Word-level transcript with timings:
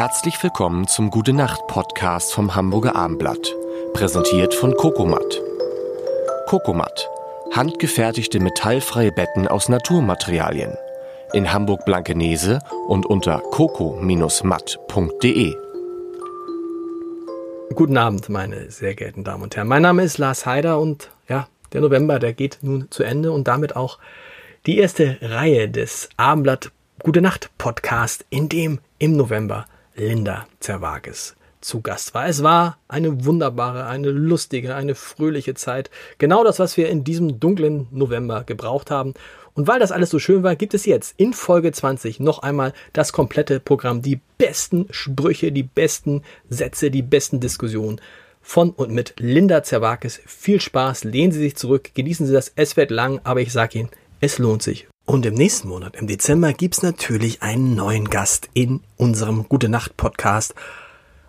Herzlich 0.00 0.42
willkommen 0.42 0.88
zum 0.88 1.10
Gute 1.10 1.34
Nacht 1.34 1.66
Podcast 1.66 2.32
vom 2.32 2.54
Hamburger 2.54 2.96
Armblatt, 2.96 3.54
präsentiert 3.92 4.54
von 4.54 4.74
Kokomat. 4.74 5.42
Kokomat, 6.46 7.06
handgefertigte 7.52 8.40
metallfreie 8.40 9.12
Betten 9.12 9.46
aus 9.46 9.68
Naturmaterialien. 9.68 10.72
In 11.34 11.52
Hamburg 11.52 11.84
Blankenese 11.84 12.60
und 12.88 13.04
unter 13.04 13.42
coco-matt.de. 13.50 15.54
Guten 17.74 17.98
Abend, 17.98 18.30
meine 18.30 18.70
sehr 18.70 18.94
geehrten 18.94 19.22
Damen 19.22 19.42
und 19.42 19.54
Herren. 19.54 19.68
Mein 19.68 19.82
Name 19.82 20.02
ist 20.02 20.16
Lars 20.16 20.46
Heider 20.46 20.80
und 20.80 21.10
ja, 21.28 21.46
der 21.74 21.82
November, 21.82 22.18
der 22.18 22.32
geht 22.32 22.60
nun 22.62 22.90
zu 22.90 23.02
Ende 23.02 23.32
und 23.32 23.48
damit 23.48 23.76
auch 23.76 23.98
die 24.64 24.78
erste 24.78 25.18
Reihe 25.20 25.68
des 25.68 26.08
Abendblatt 26.16 26.72
Gute 27.02 27.20
Nacht 27.20 27.50
Podcast, 27.58 28.24
in 28.30 28.48
dem 28.48 28.78
im 28.98 29.18
November 29.18 29.66
Linda 30.00 30.46
Zerwages 30.60 31.36
zu 31.60 31.82
Gast 31.82 32.14
war. 32.14 32.26
Es 32.26 32.42
war 32.42 32.78
eine 32.88 33.26
wunderbare, 33.26 33.84
eine 33.84 34.10
lustige, 34.10 34.74
eine 34.74 34.94
fröhliche 34.94 35.52
Zeit. 35.52 35.90
Genau 36.16 36.42
das, 36.42 36.58
was 36.58 36.78
wir 36.78 36.88
in 36.88 37.04
diesem 37.04 37.38
dunklen 37.38 37.86
November 37.90 38.44
gebraucht 38.44 38.90
haben. 38.90 39.12
Und 39.52 39.68
weil 39.68 39.78
das 39.78 39.92
alles 39.92 40.08
so 40.08 40.18
schön 40.18 40.42
war, 40.42 40.56
gibt 40.56 40.72
es 40.72 40.86
jetzt 40.86 41.12
in 41.18 41.34
Folge 41.34 41.70
20 41.70 42.18
noch 42.18 42.38
einmal 42.38 42.72
das 42.94 43.12
komplette 43.12 43.60
Programm. 43.60 44.00
Die 44.00 44.20
besten 44.38 44.86
Sprüche, 44.90 45.52
die 45.52 45.64
besten 45.64 46.22
Sätze, 46.48 46.90
die 46.90 47.02
besten 47.02 47.40
Diskussionen 47.40 48.00
von 48.40 48.70
und 48.70 48.92
mit 48.92 49.16
Linda 49.18 49.62
Zerwakis. 49.62 50.22
Viel 50.24 50.62
Spaß, 50.62 51.04
lehnen 51.04 51.32
Sie 51.32 51.40
sich 51.40 51.56
zurück, 51.56 51.90
genießen 51.92 52.26
Sie 52.26 52.32
das. 52.32 52.52
Es 52.56 52.78
wird 52.78 52.90
lang, 52.90 53.20
aber 53.24 53.42
ich 53.42 53.52
sage 53.52 53.80
Ihnen, 53.80 53.90
es 54.20 54.38
lohnt 54.38 54.62
sich. 54.62 54.88
Und 55.06 55.26
im 55.26 55.34
nächsten 55.34 55.68
Monat, 55.68 55.96
im 55.96 56.06
Dezember, 56.06 56.52
gibt's 56.52 56.82
natürlich 56.82 57.42
einen 57.42 57.74
neuen 57.74 58.08
Gast 58.10 58.48
in 58.54 58.80
unserem 58.96 59.48
Gute 59.48 59.68
Nacht 59.68 59.96
Podcast. 59.96 60.54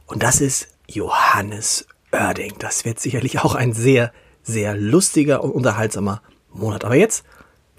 Und 0.06 0.24
das 0.24 0.40
ist 0.40 0.68
Johannes 0.88 1.88
Oerding. 2.12 2.54
Das 2.60 2.86
wird 2.86 3.00
sicherlich 3.00 3.40
auch 3.40 3.56
ein 3.56 3.74
sehr, 3.74 4.12
sehr 4.44 4.76
lustiger 4.76 5.44
und 5.44 5.52
unterhaltsamer 5.52 6.22
Monat. 6.54 6.86
Aber 6.86 6.96
jetzt 6.96 7.24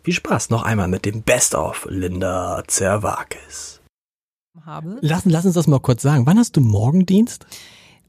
viel 0.02 0.14
Spaß 0.14 0.50
noch 0.50 0.64
einmal 0.64 0.88
mit 0.88 1.04
dem 1.04 1.22
Best 1.22 1.54
of 1.54 1.86
Linda 1.88 2.64
Zerwakis. 2.66 3.80
Lass, 5.00 5.24
lass 5.24 5.44
uns 5.44 5.54
das 5.54 5.66
mal 5.66 5.80
kurz 5.80 6.02
sagen. 6.02 6.26
Wann 6.26 6.38
hast 6.38 6.56
du 6.56 6.60
Morgendienst? 6.60 7.46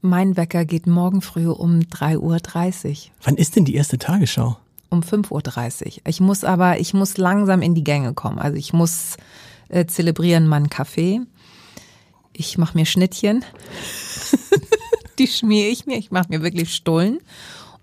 Mein 0.00 0.36
Wecker 0.36 0.64
geht 0.64 0.86
morgen 0.86 1.22
früh 1.22 1.48
um 1.48 1.80
3.30 1.80 2.18
Uhr. 2.18 3.12
Wann 3.22 3.36
ist 3.36 3.56
denn 3.56 3.64
die 3.64 3.74
erste 3.74 3.98
Tagesschau? 3.98 4.58
Um 4.94 5.00
5.30 5.00 5.84
Uhr. 5.84 5.92
Ich 6.06 6.20
muss 6.20 6.44
aber, 6.44 6.78
ich 6.78 6.94
muss 6.94 7.18
langsam 7.18 7.62
in 7.62 7.74
die 7.74 7.84
Gänge 7.84 8.14
kommen. 8.14 8.38
Also 8.38 8.56
ich 8.56 8.72
muss 8.72 9.16
äh, 9.68 9.86
zelebrieren 9.86 10.46
meinen 10.46 10.70
Kaffee. 10.70 11.20
Ich 12.32 12.58
mache 12.58 12.76
mir 12.76 12.86
Schnittchen. 12.86 13.44
die 15.18 15.26
schmiere 15.26 15.68
ich 15.68 15.86
mir. 15.86 15.98
Ich 15.98 16.10
mache 16.10 16.28
mir 16.28 16.42
wirklich 16.42 16.74
Stullen. 16.74 17.18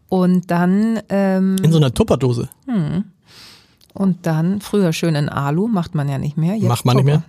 Und 0.10 0.52
dann. 0.52 1.02
Ähm, 1.10 1.58
in 1.62 1.72
so 1.72 1.78
einer 1.78 1.94
Tupperdose. 1.94 2.50
Hm. 2.66 3.06
Und 3.94 4.26
dann, 4.26 4.62
früher 4.62 4.94
schön 4.94 5.16
in 5.16 5.30
Alu, 5.30 5.68
macht 5.68 5.96
man 5.96 6.08
ja 6.08 6.18
nicht 6.18 6.38
mehr. 6.38 6.56
Jetzt 6.56 6.68
macht 6.68 6.86
man 6.86 6.98
nicht 6.98 7.06
mehr. 7.06 7.24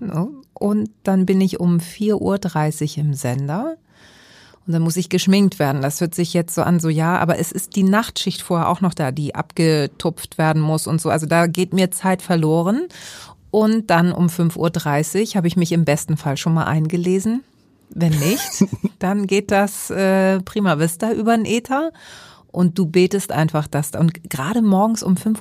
Und 0.55 0.91
dann 1.03 1.27
bin 1.27 1.41
ich 1.41 1.59
um 1.59 1.79
4.30 1.79 2.93
Uhr 2.93 3.05
im 3.05 3.15
Sender. 3.15 3.77
Und 4.67 4.75
dann 4.75 4.83
muss 4.83 4.97
ich 4.97 5.09
geschminkt 5.09 5.59
werden. 5.59 5.83
Das 5.83 6.01
hört 6.01 6.15
sich 6.15 6.35
jetzt 6.35 6.55
so 6.55 6.63
an, 6.63 6.79
so 6.79 6.89
ja, 6.89 7.19
aber 7.19 7.39
es 7.39 7.51
ist 7.51 7.75
die 7.75 7.83
Nachtschicht 7.83 8.43
vorher 8.43 8.69
auch 8.69 8.81
noch 8.81 8.95
da, 8.95 9.11
die 9.11 9.35
abgetupft 9.35 10.39
werden 10.39 10.63
muss 10.63 10.87
und 10.87 11.01
so. 11.01 11.11
Also 11.11 11.27
da 11.27 11.47
geht 11.47 11.73
mir 11.73 11.91
Zeit 11.91 12.23
verloren. 12.23 12.83
Und 13.51 13.91
dann 13.91 14.13
um 14.13 14.29
5.30 14.29 14.57
Uhr 15.21 15.35
habe 15.37 15.47
ich 15.47 15.57
mich 15.57 15.73
im 15.73 15.85
besten 15.85 16.17
Fall 16.17 16.37
schon 16.37 16.55
mal 16.55 16.65
eingelesen. 16.65 17.43
Wenn 17.91 18.19
nicht, 18.19 18.65
dann 18.99 19.27
geht 19.27 19.51
das 19.51 19.91
äh, 19.91 20.41
prima 20.41 20.79
vista 20.79 21.13
über 21.13 21.37
den 21.37 21.45
Äther 21.45 21.93
und 22.51 22.79
du 22.79 22.87
betest 22.87 23.33
einfach 23.33 23.67
das. 23.67 23.91
Und 23.91 24.31
gerade 24.31 24.63
morgens 24.63 25.03
um 25.03 25.17
5.30 25.17 25.41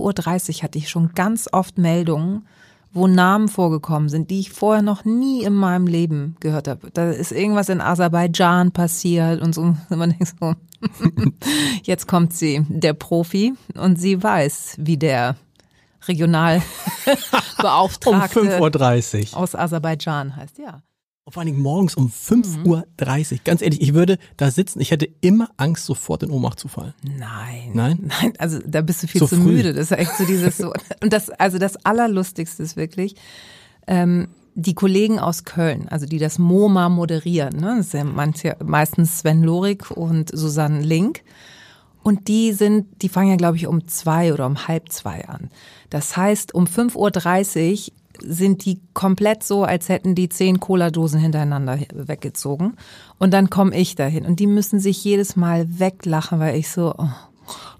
Uhr 0.57 0.63
hatte 0.63 0.77
ich 0.77 0.89
schon 0.89 1.13
ganz 1.13 1.47
oft 1.51 1.77
Meldungen, 1.77 2.45
wo 2.93 3.07
Namen 3.07 3.47
vorgekommen 3.47 4.09
sind, 4.09 4.29
die 4.29 4.41
ich 4.41 4.51
vorher 4.51 4.81
noch 4.81 5.05
nie 5.05 5.43
in 5.43 5.53
meinem 5.53 5.87
Leben 5.87 6.35
gehört 6.39 6.67
habe. 6.67 6.91
Da 6.91 7.09
ist 7.09 7.31
irgendwas 7.31 7.69
in 7.69 7.79
Aserbaidschan 7.79 8.71
passiert 8.71 9.41
und 9.41 9.55
so. 9.55 9.75
Man 9.89 10.09
denkt 10.09 10.33
so, 10.39 10.55
jetzt 11.83 12.07
kommt 12.07 12.33
sie, 12.33 12.65
der 12.67 12.93
Profi, 12.93 13.53
und 13.75 13.99
sie 13.99 14.21
weiß, 14.21 14.75
wie 14.79 14.97
der 14.97 15.35
Regionalbeauftragte 16.07 18.41
um 18.41 18.47
5.30 18.47 19.33
Uhr 19.33 19.39
aus 19.39 19.55
Aserbaidschan 19.55 20.35
heißt, 20.35 20.57
ja. 20.57 20.81
Vor 21.29 21.41
allen 21.41 21.53
Dingen 21.53 21.61
morgens 21.61 21.95
um 21.95 22.09
5.30 22.09 22.57
mhm. 22.57 22.65
Uhr. 22.65 22.85
Ganz 23.43 23.61
ehrlich, 23.61 23.79
ich 23.79 23.93
würde 23.93 24.17
da 24.37 24.49
sitzen, 24.49 24.81
ich 24.81 24.89
hätte 24.89 25.07
immer 25.21 25.49
Angst, 25.55 25.85
sofort 25.85 26.23
in 26.23 26.31
Ohnmacht 26.31 26.59
zu 26.59 26.67
fallen. 26.67 26.93
Nein. 27.03 27.71
Nein? 27.73 27.99
Nein, 28.21 28.33
also 28.39 28.59
da 28.65 28.81
bist 28.81 29.03
du 29.03 29.07
viel 29.07 29.19
so 29.19 29.27
zu 29.27 29.35
früh. 29.35 29.53
müde. 29.53 29.73
Das 29.73 29.91
ist 29.91 29.97
echt 29.97 30.17
so 30.17 30.25
dieses 30.25 30.57
so. 30.57 30.73
Und 31.01 31.13
das, 31.13 31.29
also 31.29 31.59
das 31.59 31.85
Allerlustigste 31.85 32.63
ist 32.63 32.75
wirklich, 32.75 33.15
ähm, 33.85 34.29
die 34.55 34.73
Kollegen 34.73 35.19
aus 35.19 35.43
Köln, 35.43 35.87
also 35.89 36.05
die 36.05 36.17
das 36.17 36.39
MoMA 36.39 36.89
moderieren, 36.89 37.55
ne? 37.55 37.75
das 37.77 37.87
ist 37.87 37.93
ja 37.93 38.03
manche, 38.03 38.57
meistens 38.63 39.19
Sven 39.19 39.43
Lorik 39.43 39.91
und 39.91 40.35
Susanne 40.35 40.81
Link. 40.81 41.23
Und 42.03 42.27
die 42.27 42.51
sind, 42.51 43.03
die 43.03 43.09
fangen 43.09 43.29
ja, 43.29 43.35
glaube 43.35 43.57
ich, 43.57 43.67
um 43.67 43.87
zwei 43.87 44.33
oder 44.33 44.47
um 44.47 44.67
halb 44.67 44.89
zwei 44.89 45.27
an. 45.27 45.51
Das 45.91 46.17
heißt, 46.17 46.55
um 46.55 46.65
5.30 46.65 47.89
Uhr 47.89 47.93
sind 48.23 48.65
die 48.65 48.79
komplett 48.93 49.43
so, 49.43 49.63
als 49.63 49.89
hätten 49.89 50.15
die 50.15 50.29
zehn 50.29 50.59
Cola-Dosen 50.59 51.19
hintereinander 51.19 51.79
weggezogen. 51.93 52.73
Und 53.17 53.33
dann 53.33 53.49
komme 53.49 53.75
ich 53.75 53.95
dahin. 53.95 54.25
Und 54.25 54.39
die 54.39 54.47
müssen 54.47 54.79
sich 54.79 55.03
jedes 55.03 55.35
Mal 55.35 55.79
weglachen, 55.79 56.39
weil 56.39 56.55
ich 56.55 56.69
so, 56.69 56.93
oh, 56.97 57.09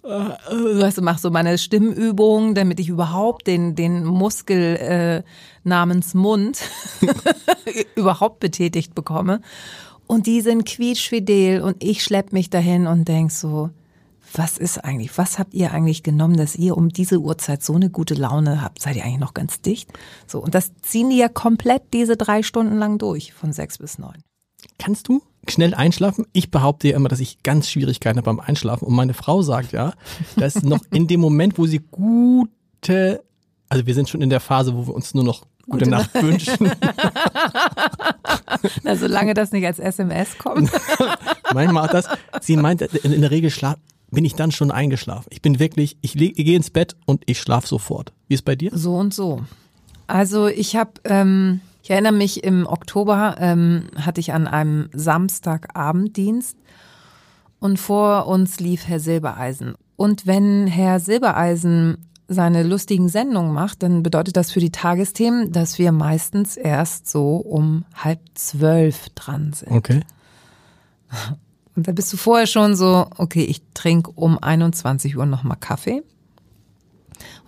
weißt 0.03 0.97
du, 0.97 1.01
mach 1.01 1.19
so 1.19 1.29
meine 1.31 1.57
Stimmübungen, 1.57 2.55
damit 2.55 2.79
ich 2.79 2.89
überhaupt 2.89 3.47
den, 3.47 3.75
den 3.75 4.03
Muskel 4.03 4.75
äh, 4.77 5.23
namens 5.63 6.13
Mund 6.13 6.59
überhaupt 7.95 8.39
betätigt 8.39 8.95
bekomme. 8.95 9.41
Und 10.07 10.27
die 10.27 10.41
sind 10.41 10.65
quietschfidel 10.65 11.61
und 11.61 11.81
ich 11.81 12.03
schlepp 12.03 12.33
mich 12.33 12.49
dahin 12.49 12.87
und 12.87 13.07
denk 13.07 13.31
so, 13.31 13.69
was 14.33 14.57
ist 14.57 14.79
eigentlich, 14.79 15.17
was 15.17 15.39
habt 15.39 15.53
ihr 15.53 15.71
eigentlich 15.71 16.03
genommen, 16.03 16.37
dass 16.37 16.55
ihr 16.55 16.77
um 16.77 16.89
diese 16.89 17.19
Uhrzeit 17.19 17.63
so 17.63 17.73
eine 17.73 17.89
gute 17.89 18.13
Laune 18.13 18.61
habt? 18.61 18.81
Seid 18.81 18.95
ihr 18.95 19.03
eigentlich 19.03 19.19
noch 19.19 19.33
ganz 19.33 19.61
dicht? 19.61 19.91
So, 20.27 20.39
und 20.39 20.55
das 20.55 20.71
ziehen 20.81 21.09
die 21.09 21.17
ja 21.17 21.27
komplett 21.27 21.93
diese 21.93 22.17
drei 22.17 22.43
Stunden 22.43 22.77
lang 22.77 22.97
durch, 22.97 23.33
von 23.33 23.53
sechs 23.53 23.77
bis 23.77 23.97
neun. 23.97 24.23
Kannst 24.77 25.07
du 25.07 25.21
schnell 25.47 25.73
einschlafen? 25.73 26.25
Ich 26.33 26.51
behaupte 26.51 26.89
ja 26.89 26.95
immer, 26.95 27.09
dass 27.09 27.19
ich 27.19 27.43
ganz 27.43 27.69
Schwierigkeiten 27.69 28.17
habe 28.17 28.25
beim 28.25 28.39
Einschlafen. 28.39 28.87
Und 28.87 28.93
meine 28.93 29.13
Frau 29.13 29.41
sagt 29.41 29.71
ja, 29.71 29.93
dass 30.35 30.55
noch 30.63 30.81
in 30.91 31.07
dem 31.07 31.19
Moment, 31.19 31.57
wo 31.57 31.65
sie 31.65 31.79
gute, 31.79 33.23
also 33.69 33.85
wir 33.85 33.93
sind 33.93 34.09
schon 34.09 34.21
in 34.21 34.29
der 34.29 34.39
Phase, 34.39 34.75
wo 34.75 34.87
wir 34.87 34.93
uns 34.93 35.13
nur 35.13 35.23
noch 35.23 35.45
gute, 35.65 35.85
gute 35.85 35.89
Nacht 35.89 36.13
wünschen. 36.13 36.71
Na, 38.83 38.95
solange 38.95 39.33
das 39.33 39.51
nicht 39.51 39.65
als 39.65 39.79
SMS 39.79 40.37
kommt. 40.37 40.71
Manchmal 41.53 41.85
auch 41.85 41.91
das. 41.91 42.07
Sie 42.41 42.57
meint, 42.57 42.81
in 42.81 43.21
der 43.21 43.31
Regel 43.31 43.49
schlaf, 43.49 43.77
bin 44.11 44.25
ich 44.25 44.35
dann 44.35 44.51
schon 44.51 44.71
eingeschlafen. 44.71 45.27
Ich 45.31 45.41
bin 45.41 45.59
wirklich, 45.59 45.97
ich, 46.01 46.19
ich 46.19 46.35
gehe 46.35 46.55
ins 46.55 46.69
Bett 46.69 46.95
und 47.05 47.23
ich 47.25 47.39
schlafe 47.39 47.67
sofort. 47.67 48.13
Wie 48.27 48.33
ist 48.33 48.43
bei 48.43 48.55
dir? 48.55 48.71
So 48.73 48.95
und 48.95 49.13
so. 49.13 49.41
Also 50.07 50.47
ich 50.47 50.75
habe, 50.75 50.91
ähm, 51.05 51.61
ich 51.81 51.89
erinnere 51.89 52.11
mich, 52.11 52.43
im 52.43 52.67
Oktober 52.67 53.37
ähm, 53.39 53.87
hatte 53.95 54.19
ich 54.19 54.33
an 54.33 54.47
einem 54.47 54.89
Samstagabenddienst 54.93 56.57
und 57.59 57.79
vor 57.79 58.27
uns 58.27 58.59
lief 58.59 58.87
Herr 58.87 58.99
Silbereisen. 58.99 59.75
Und 59.95 60.27
wenn 60.27 60.67
Herr 60.67 60.99
Silbereisen 60.99 62.09
seine 62.27 62.63
lustigen 62.63 63.07
Sendungen 63.07 63.53
macht, 63.53 63.83
dann 63.83 64.03
bedeutet 64.03 64.35
das 64.35 64.51
für 64.51 64.59
die 64.59 64.71
Tagesthemen, 64.71 65.51
dass 65.51 65.77
wir 65.77 65.91
meistens 65.91 66.57
erst 66.57 67.09
so 67.09 67.35
um 67.37 67.85
halb 67.93 68.19
zwölf 68.33 69.09
dran 69.15 69.53
sind. 69.53 69.71
Okay. 69.71 70.01
Und 71.75 71.87
da 71.87 71.91
bist 71.91 72.11
du 72.11 72.17
vorher 72.17 72.47
schon 72.47 72.75
so, 72.75 73.07
okay, 73.17 73.43
ich 73.43 73.61
trinke 73.73 74.11
um 74.11 74.37
21 74.41 75.17
Uhr 75.17 75.25
nochmal 75.25 75.57
Kaffee. 75.59 76.03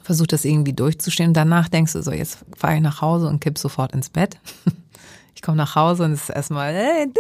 Versuch 0.02 0.28
das 0.28 0.46
irgendwie 0.46 0.74
durchzustehen. 0.74 1.30
Und 1.30 1.34
danach 1.34 1.70
denkst 1.70 1.94
du 1.94 2.02
so, 2.04 2.12
jetzt 2.12 2.40
fahre 2.56 2.76
ich 2.76 2.82
nach 2.82 3.02
Hause 3.02 3.28
und 3.28 3.40
kipp 3.40 3.58
sofort 3.58 3.94
ins 3.94 4.10
Bett. 4.10 4.38
Ich 5.36 5.42
komme 5.42 5.58
nach 5.58 5.76
Hause 5.76 6.06
und 6.06 6.14
es 6.14 6.22
ist 6.22 6.30
erstmal, 6.30 6.74
hey, 6.74 7.12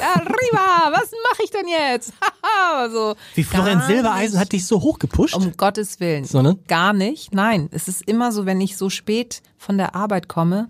arriba, 0.00 0.90
was 0.90 1.10
mache 1.30 1.42
ich 1.44 1.50
denn 1.50 1.66
jetzt? 1.68 2.12
so, 2.92 3.14
Wie 3.34 3.44
Florian 3.44 3.82
Silbereisen 3.82 4.38
hat 4.38 4.52
dich 4.52 4.66
so 4.66 4.80
hochgepusht? 4.80 5.34
Um 5.34 5.56
Gottes 5.56 6.00
Willen. 6.00 6.24
Sondern? 6.24 6.58
Gar 6.68 6.92
nicht. 6.92 7.32
Nein, 7.32 7.68
es 7.72 7.88
ist 7.88 8.02
immer 8.02 8.32
so, 8.32 8.46
wenn 8.46 8.60
ich 8.60 8.76
so 8.76 8.90
spät 8.90 9.42
von 9.58 9.78
der 9.78 9.94
Arbeit 9.94 10.28
komme, 10.28 10.68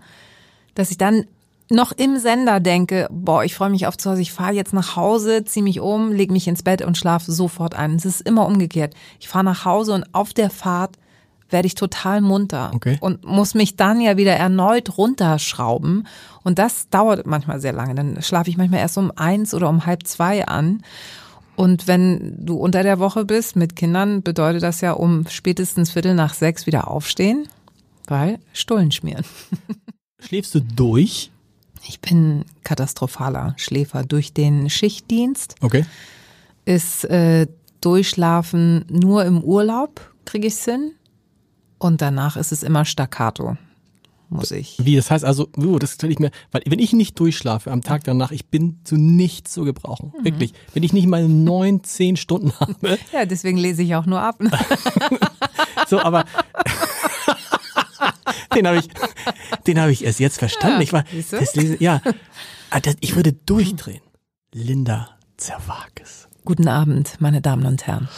dass 0.75 0.91
ich 0.91 0.97
dann 0.97 1.25
noch 1.73 1.91
im 1.91 2.17
Sender 2.17 2.59
denke, 2.59 3.07
boah, 3.11 3.43
ich 3.43 3.55
freue 3.55 3.69
mich 3.69 3.87
auf 3.87 3.97
zu 3.97 4.11
Hause, 4.11 4.21
ich 4.21 4.31
fahre 4.31 4.53
jetzt 4.53 4.73
nach 4.73 4.95
Hause, 4.95 5.43
ziehe 5.43 5.63
mich 5.63 5.79
um, 5.79 6.11
lege 6.11 6.31
mich 6.31 6.47
ins 6.47 6.63
Bett 6.63 6.81
und 6.81 6.97
schlafe 6.97 7.31
sofort 7.31 7.75
ein. 7.75 7.95
Es 7.95 8.05
ist 8.05 8.21
immer 8.21 8.45
umgekehrt. 8.45 8.93
Ich 9.19 9.27
fahre 9.27 9.43
nach 9.43 9.65
Hause 9.65 9.93
und 9.93 10.05
auf 10.13 10.33
der 10.33 10.49
Fahrt 10.49 10.97
werde 11.49 11.67
ich 11.67 11.75
total 11.75 12.21
munter 12.21 12.71
Okay. 12.73 12.97
und 12.99 13.25
muss 13.25 13.53
mich 13.53 13.75
dann 13.75 14.01
ja 14.01 14.17
wieder 14.17 14.33
erneut 14.33 14.97
runterschrauben. 14.97 16.07
Und 16.43 16.59
das 16.59 16.89
dauert 16.89 17.27
manchmal 17.27 17.59
sehr 17.59 17.73
lange. 17.73 17.95
Dann 17.95 18.21
schlafe 18.21 18.49
ich 18.49 18.57
manchmal 18.57 18.79
erst 18.79 18.97
um 18.97 19.11
eins 19.15 19.53
oder 19.53 19.69
um 19.69 19.85
halb 19.85 20.05
zwei 20.07 20.45
an. 20.47 20.83
Und 21.55 21.87
wenn 21.87 22.35
du 22.43 22.55
unter 22.55 22.81
der 22.81 22.97
Woche 22.99 23.25
bist 23.25 23.55
mit 23.55 23.75
Kindern, 23.75 24.23
bedeutet 24.23 24.63
das 24.63 24.81
ja 24.81 24.93
um 24.93 25.25
spätestens 25.29 25.91
Viertel 25.91 26.15
nach 26.15 26.33
sechs 26.33 26.65
wieder 26.65 26.87
aufstehen, 26.87 27.47
weil 28.07 28.39
Stullen 28.53 28.91
schmieren. 28.91 29.25
Schläfst 30.19 30.55
du 30.55 30.61
durch? 30.61 31.29
Ich 31.87 31.99
bin 31.99 32.45
katastrophaler 32.63 33.53
Schläfer. 33.57 34.03
Durch 34.03 34.33
den 34.33 34.69
Schichtdienst 34.69 35.55
Okay. 35.61 35.85
ist 36.65 37.03
äh, 37.05 37.47
Durchschlafen 37.81 38.85
nur 38.89 39.25
im 39.25 39.43
Urlaub, 39.43 40.13
kriege 40.25 40.47
ich 40.47 40.55
hin. 40.55 40.91
Und 41.77 42.01
danach 42.01 42.37
ist 42.37 42.53
es 42.53 42.63
immer 42.63 42.85
staccato, 42.85 43.57
muss 44.29 44.51
ich. 44.51 44.77
Wie, 44.79 44.95
das 44.95 45.11
heißt 45.11 45.25
also, 45.25 45.49
das 45.79 45.95
stelle 45.95 46.13
ich 46.13 46.19
mir, 46.19 46.31
weil 46.53 46.61
wenn 46.65 46.79
ich 46.79 46.93
nicht 46.93 47.19
durchschlafe 47.19 47.69
am 47.71 47.81
Tag 47.81 48.05
danach, 48.05 48.31
ich 48.31 48.45
bin 48.45 48.79
zu 48.85 48.95
nichts 48.95 49.51
zu 49.51 49.65
gebrauchen. 49.65 50.13
Mhm. 50.17 50.23
Wirklich. 50.23 50.53
Wenn 50.73 50.83
ich 50.83 50.93
nicht 50.93 51.07
mal 51.07 51.27
neun, 51.27 51.83
zehn 51.83 52.15
Stunden 52.15 52.53
habe, 52.61 52.97
Ja, 53.11 53.25
deswegen 53.25 53.57
lese 53.57 53.83
ich 53.83 53.95
auch 53.95 54.05
nur 54.05 54.21
ab. 54.21 54.41
so, 55.89 55.99
aber 55.99 56.23
den 58.55 58.67
habe 58.67 58.77
ich, 58.77 58.87
den 59.67 59.79
habe 59.79 59.91
ich 59.91 60.03
erst 60.03 60.19
jetzt 60.19 60.39
verstanden. 60.39 60.77
Ja, 60.77 60.81
ich 60.83 60.93
war, 60.93 61.03
das 61.31 61.55
lese, 61.55 61.77
ja, 61.81 62.01
Ah, 62.69 62.79
das, 62.79 62.95
ich 63.01 63.15
würde 63.15 63.33
durchdrehen. 63.33 64.01
Linda 64.53 65.09
Zerwakis. 65.37 66.27
Guten 66.45 66.67
Abend, 66.67 67.15
meine 67.19 67.39
Damen 67.41 67.65
und 67.65 67.85
Herren. 67.87 68.09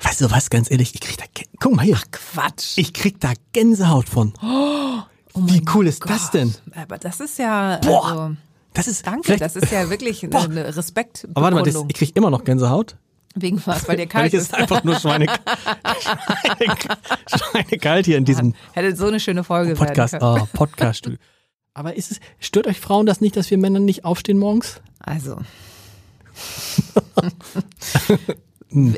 Weißt 0.00 0.20
du 0.20 0.30
was, 0.30 0.48
ganz 0.48 0.70
ehrlich, 0.70 0.94
ich 0.94 1.00
krieg 1.00 1.16
da, 1.18 1.24
guck 1.60 1.74
mal 1.74 1.84
hier, 1.84 1.98
Quatsch. 2.12 2.74
ich 2.78 2.92
krieg 2.94 3.20
da 3.20 3.32
Gänsehaut 3.52 4.08
von. 4.08 4.32
Oh 4.42 5.02
Wie 5.34 5.62
cool 5.74 5.86
ist 5.86 6.08
das 6.08 6.30
denn? 6.30 6.54
Aber 6.74 6.98
das 6.98 7.20
ist 7.20 7.38
ja, 7.38 7.78
Boah, 7.82 8.06
also, 8.06 8.36
Das 8.74 8.86
ist, 8.88 9.06
danke, 9.06 9.36
das 9.36 9.56
ist 9.56 9.70
ja 9.72 9.90
wirklich 9.90 10.22
eine, 10.24 10.38
eine 10.38 10.76
Respekt. 10.76 11.26
aber 11.34 11.42
warte 11.42 11.56
mal, 11.56 11.62
das, 11.64 11.84
ich 11.88 11.94
krieg 11.94 12.16
immer 12.16 12.30
noch 12.30 12.44
Gänsehaut. 12.44 12.96
Wegen 13.38 13.60
was, 13.66 13.86
weil 13.86 13.98
dir 13.98 14.06
kalt 14.06 14.32
ist. 14.32 14.44
ist 14.44 14.54
einfach 14.54 14.82
nur 14.82 14.98
Schweine, 14.98 15.26
Schweine, 16.00 16.76
Schweinekalt 17.28 18.06
hier 18.06 18.16
in 18.16 18.24
diesem 18.24 18.54
Hätte 18.72 18.96
so 18.96 19.06
eine 19.06 19.20
schöne 19.20 19.44
Folge 19.44 19.74
Podcast, 19.74 20.14
werden 20.14 20.20
können. 20.20 20.42
ah, 20.42 20.48
Podcast. 20.56 21.10
Aber 21.74 21.96
ist 21.96 22.10
es, 22.10 22.20
stört 22.40 22.66
euch 22.66 22.80
Frauen 22.80 23.04
das 23.04 23.20
nicht, 23.20 23.36
dass 23.36 23.50
wir 23.50 23.58
Männer 23.58 23.78
nicht 23.78 24.06
aufstehen 24.06 24.38
morgens? 24.38 24.80
Also. 24.98 25.36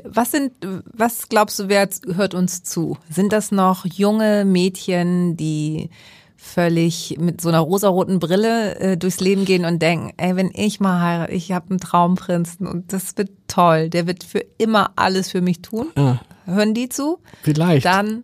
was 0.05 0.31
sind, 0.31 0.53
was 0.93 1.29
glaubst 1.29 1.59
du, 1.59 1.69
wer 1.69 1.89
hört 2.15 2.35
uns 2.35 2.63
zu? 2.63 2.97
Sind 3.11 3.33
das 3.33 3.51
noch 3.51 3.85
junge 3.85 4.45
Mädchen, 4.45 5.37
die 5.37 5.91
völlig 6.41 7.17
mit 7.19 7.41
so 7.41 7.49
einer 7.49 7.59
rosaroten 7.59 8.21
Brille 8.21 8.79
äh, 8.79 8.97
durchs 8.97 9.19
Leben 9.21 9.45
gehen 9.45 9.65
und 9.65 9.83
denken, 9.83 10.13
ey, 10.17 10.37
wenn 10.37 10.51
ich 10.55 10.79
mal 10.79 11.01
heirate, 11.03 11.33
ich 11.33 11.51
habe 11.53 11.71
einen 11.71 11.81
Traumprinzen 11.81 12.67
und 12.67 12.93
das 12.93 13.17
wird 13.17 13.31
toll, 13.49 13.91
der 13.91 14.07
wird 14.07 14.23
für 14.23 14.45
immer 14.57 14.93
alles 14.97 15.31
für 15.31 15.41
mich 15.41 15.61
tun. 15.63 15.89
Ja, 15.97 16.21
Hören 16.47 16.75
die 16.75 16.89
zu? 16.89 17.19
vielleicht. 17.43 17.85
Dann 17.85 18.23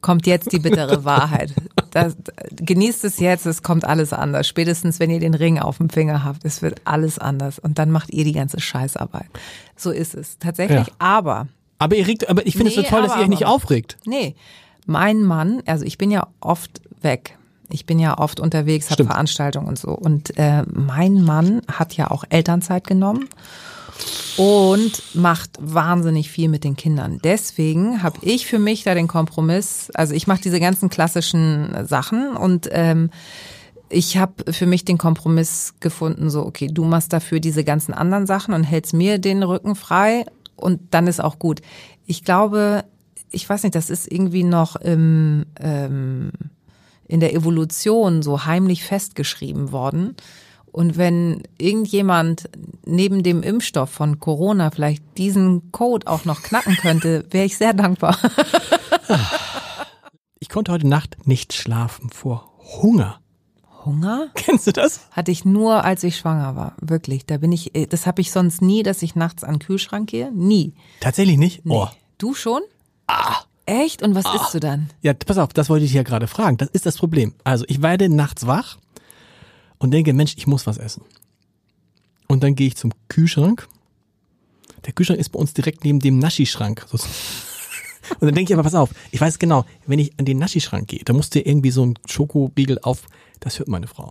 kommt 0.00 0.26
jetzt 0.26 0.52
die 0.52 0.58
bittere 0.60 1.04
Wahrheit. 1.04 1.52
Das, 1.90 2.16
genießt 2.56 3.04
es 3.04 3.18
jetzt, 3.20 3.44
es 3.46 3.62
kommt 3.62 3.84
alles 3.84 4.12
anders. 4.12 4.46
Spätestens, 4.46 5.00
wenn 5.00 5.10
ihr 5.10 5.20
den 5.20 5.34
Ring 5.34 5.58
auf 5.58 5.78
dem 5.78 5.90
Finger 5.90 6.24
habt, 6.24 6.44
es 6.44 6.62
wird 6.62 6.80
alles 6.84 7.18
anders. 7.18 7.58
Und 7.58 7.78
dann 7.78 7.90
macht 7.90 8.12
ihr 8.12 8.24
die 8.24 8.32
ganze 8.32 8.60
Scheißarbeit. 8.60 9.26
So 9.76 9.90
ist 9.90 10.14
es 10.14 10.38
tatsächlich. 10.38 10.86
Ja. 10.86 10.92
Aber, 10.98 11.48
aber 11.78 11.96
ihr 11.96 12.06
regt, 12.06 12.28
aber 12.28 12.46
ich 12.46 12.54
finde 12.56 12.70
es 12.70 12.76
Nee, 12.76 12.82
so 12.84 12.88
toll, 12.88 13.02
dass 13.02 13.16
ihr 13.16 13.22
euch 13.22 13.28
nicht 13.28 13.46
aufregt. 13.46 13.96
nee, 14.06 14.34
mein 14.86 15.22
Mann, 15.22 15.62
also 15.66 15.84
ich 15.84 15.98
bin 15.98 16.10
ja 16.10 16.26
oft 16.40 16.80
weg. 17.00 17.38
Ich 17.70 17.86
bin 17.86 17.98
ja 17.98 18.18
oft 18.18 18.40
unterwegs, 18.40 18.90
habe. 18.90 19.04
Veranstaltungen 19.04 19.66
und 19.66 19.78
so. 19.78 19.90
Und 19.90 20.36
äh, 20.38 20.64
mein 20.70 21.22
Mann 21.22 21.62
hat 21.70 21.96
ja 21.96 22.10
auch 22.10 22.24
Elternzeit 22.28 22.86
genommen 22.86 23.28
und 24.36 25.02
macht 25.14 25.50
wahnsinnig 25.60 26.30
viel 26.30 26.48
mit 26.48 26.64
den 26.64 26.76
Kindern. 26.76 27.20
Deswegen 27.22 28.02
habe 28.02 28.18
ich 28.22 28.46
für 28.46 28.58
mich 28.58 28.82
da 28.82 28.94
den 28.94 29.08
Kompromiss, 29.08 29.90
also 29.94 30.14
ich 30.14 30.26
mache 30.26 30.42
diese 30.42 30.60
ganzen 30.60 30.90
klassischen 30.90 31.86
Sachen 31.86 32.36
und 32.36 32.68
ähm, 32.72 33.10
ich 33.88 34.16
habe 34.16 34.52
für 34.52 34.66
mich 34.66 34.84
den 34.84 34.98
Kompromiss 34.98 35.74
gefunden, 35.80 36.30
so, 36.30 36.44
okay, 36.44 36.68
du 36.68 36.84
machst 36.84 37.12
dafür 37.12 37.38
diese 37.38 37.64
ganzen 37.64 37.94
anderen 37.94 38.26
Sachen 38.26 38.54
und 38.54 38.64
hältst 38.64 38.92
mir 38.92 39.18
den 39.18 39.42
Rücken 39.42 39.76
frei 39.76 40.26
und 40.56 40.80
dann 40.90 41.06
ist 41.06 41.22
auch 41.22 41.38
gut. 41.38 41.60
Ich 42.06 42.24
glaube, 42.24 42.84
ich 43.34 43.48
weiß 43.48 43.62
nicht, 43.64 43.74
das 43.74 43.90
ist 43.90 44.10
irgendwie 44.10 44.44
noch 44.44 44.76
im, 44.76 45.44
ähm, 45.60 46.30
in 47.06 47.20
der 47.20 47.34
Evolution 47.34 48.22
so 48.22 48.44
heimlich 48.46 48.84
festgeschrieben 48.84 49.72
worden. 49.72 50.16
Und 50.66 50.96
wenn 50.96 51.42
irgendjemand 51.58 52.48
neben 52.84 53.22
dem 53.22 53.42
Impfstoff 53.42 53.90
von 53.90 54.18
Corona 54.18 54.70
vielleicht 54.70 55.04
diesen 55.18 55.70
Code 55.70 56.06
auch 56.06 56.24
noch 56.24 56.42
knacken 56.42 56.76
könnte, 56.76 57.24
wäre 57.30 57.44
ich 57.44 57.56
sehr 57.56 57.74
dankbar. 57.74 58.18
Ich 60.40 60.50
konnte 60.50 60.72
heute 60.72 60.86
Nacht 60.86 61.26
nicht 61.26 61.54
schlafen 61.54 62.10
vor 62.10 62.52
Hunger. 62.58 63.18
Hunger 63.82 64.28
Kennst 64.34 64.66
du 64.66 64.72
das? 64.72 65.08
hatte 65.10 65.30
ich 65.30 65.46
nur, 65.46 65.84
als 65.84 66.04
ich 66.04 66.18
schwanger 66.18 66.54
war. 66.54 66.76
Wirklich. 66.82 67.24
Da 67.24 67.38
bin 67.38 67.50
ich, 67.50 67.74
äh, 67.74 67.86
das 67.86 68.06
habe 68.06 68.20
ich 68.20 68.30
sonst 68.30 68.60
nie, 68.60 68.82
dass 68.82 69.00
ich 69.00 69.14
nachts 69.14 69.42
an 69.42 69.54
den 69.54 69.60
Kühlschrank 69.60 70.10
gehe. 70.10 70.30
Nie. 70.32 70.74
Tatsächlich 71.00 71.38
nicht? 71.38 71.64
Nee. 71.64 71.74
Oh. 71.74 71.88
Du 72.18 72.34
schon? 72.34 72.60
Ah. 73.06 73.44
Echt? 73.66 74.02
Und 74.02 74.14
was 74.14 74.26
isst 74.34 74.54
du 74.54 74.60
dann? 74.60 74.90
Ja, 75.00 75.14
pass 75.14 75.38
auf, 75.38 75.52
das 75.52 75.70
wollte 75.70 75.86
ich 75.86 75.92
ja 75.94 76.02
gerade 76.02 76.26
fragen. 76.26 76.58
Das 76.58 76.68
ist 76.68 76.84
das 76.84 76.98
Problem. 76.98 77.34
Also 77.44 77.64
ich 77.68 77.80
werde 77.80 78.08
nachts 78.08 78.46
wach 78.46 78.76
und 79.78 79.90
denke, 79.90 80.12
Mensch, 80.12 80.34
ich 80.36 80.46
muss 80.46 80.66
was 80.66 80.76
essen. 80.76 81.02
Und 82.28 82.42
dann 82.42 82.54
gehe 82.54 82.66
ich 82.66 82.76
zum 82.76 82.92
Kühlschrank. 83.08 83.66
Der 84.84 84.92
Kühlschrank 84.92 85.18
ist 85.18 85.30
bei 85.30 85.38
uns 85.38 85.54
direkt 85.54 85.84
neben 85.84 86.00
dem 86.00 86.18
Naschi-Schrank. 86.18 86.86
Und 88.20 88.26
dann 88.26 88.34
denke 88.34 88.52
ich 88.52 88.54
aber, 88.54 88.64
pass 88.64 88.74
auf, 88.74 88.90
ich 89.12 89.20
weiß 89.20 89.38
genau, 89.38 89.64
wenn 89.86 89.98
ich 89.98 90.12
an 90.18 90.26
den 90.26 90.36
Naschi-Schrank 90.38 90.88
gehe, 90.88 91.00
da 91.06 91.14
musst 91.14 91.34
du 91.34 91.40
irgendwie 91.40 91.70
so 91.70 91.86
ein 91.86 91.98
Schokoriegel 92.04 92.78
auf, 92.82 93.06
das 93.40 93.58
hört 93.58 93.68
meine 93.68 93.86
Frau. 93.86 94.10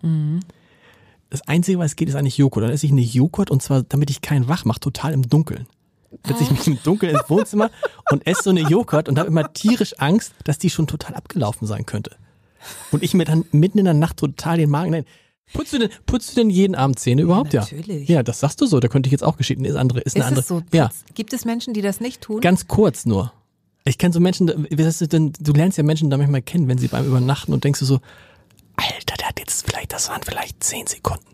Das 1.29 1.47
Einzige, 1.47 1.77
was 1.77 1.95
geht, 1.95 2.09
ist 2.09 2.15
eigentlich 2.15 2.37
Joghurt. 2.37 2.63
Dann 2.63 2.71
esse 2.71 2.87
ich 2.87 2.91
eine 2.91 3.01
Joghurt 3.01 3.51
und 3.51 3.61
zwar, 3.61 3.83
damit 3.83 4.09
ich 4.09 4.21
keinen 4.21 4.47
wach 4.47 4.65
mache, 4.65 4.79
total 4.79 5.13
im 5.13 5.29
Dunkeln. 5.29 5.67
Setze 6.25 6.43
ich 6.43 6.51
mich 6.51 6.67
im 6.67 6.81
Dunkeln 6.83 7.15
ins 7.15 7.29
Wohnzimmer 7.29 7.69
und 8.11 8.25
esse 8.27 8.43
so 8.43 8.49
eine 8.49 8.61
Joghurt 8.61 9.09
und 9.09 9.17
habe 9.19 9.27
immer 9.27 9.51
tierisch 9.53 9.93
Angst, 9.99 10.33
dass 10.43 10.57
die 10.57 10.69
schon 10.69 10.87
total 10.87 11.15
abgelaufen 11.15 11.67
sein 11.67 11.85
könnte. 11.85 12.15
Und 12.91 13.03
ich 13.03 13.13
mir 13.13 13.25
dann 13.25 13.45
mitten 13.51 13.77
in 13.79 13.85
der 13.85 13.93
Nacht 13.93 14.17
total 14.17 14.57
den 14.57 14.69
Magen. 14.69 14.91
Nein. 14.91 15.05
Putzt 15.53 15.73
du 15.73 15.79
denn, 15.79 15.89
putzt 16.05 16.31
du 16.31 16.35
denn 16.35 16.49
jeden 16.49 16.75
Abend 16.75 16.97
Zähne 16.99 17.21
überhaupt? 17.23 17.53
natürlich. 17.53 18.07
Ja. 18.07 18.15
Ja, 18.17 18.23
das 18.23 18.39
sagst 18.39 18.61
du 18.61 18.65
so. 18.65 18.79
Da 18.79 18.87
könnte 18.87 19.07
ich 19.07 19.11
jetzt 19.11 19.23
auch 19.23 19.35
geschehen. 19.37 19.65
Ist 19.65 19.75
andere, 19.75 19.99
ist 19.99 20.15
eine 20.15 20.23
Ist 20.23 20.27
andere. 20.29 20.41
es 20.41 20.47
so? 20.47 20.61
Ja, 20.71 20.89
Gibt 21.13 21.33
es 21.33 21.43
Menschen, 21.45 21.73
die 21.73 21.81
das 21.81 21.99
nicht 21.99 22.21
tun? 22.21 22.39
ganz 22.41 22.67
kurz 22.67 23.05
nur. 23.05 23.33
Ich 23.85 23.97
kenne 23.97 24.13
so 24.13 24.21
Menschen, 24.21 24.47
du 24.47 25.07
denn, 25.07 25.33
du 25.37 25.51
lernst 25.51 25.77
ja 25.77 25.83
Menschen 25.83 26.09
da 26.09 26.17
manchmal 26.17 26.41
kennen, 26.41 26.69
wenn 26.69 26.77
sie 26.77 26.87
beim 26.87 27.05
Übernachten 27.05 27.51
und 27.53 27.65
denkst 27.65 27.79
du 27.81 27.85
so, 27.85 27.99
Alter, 28.77 29.15
der 29.19 29.27
hat 29.27 29.39
jetzt 29.39 29.65
vielleicht, 29.69 29.91
das 29.91 30.07
waren 30.09 30.21
vielleicht 30.23 30.63
zehn 30.63 30.87
Sekunden. 30.87 31.25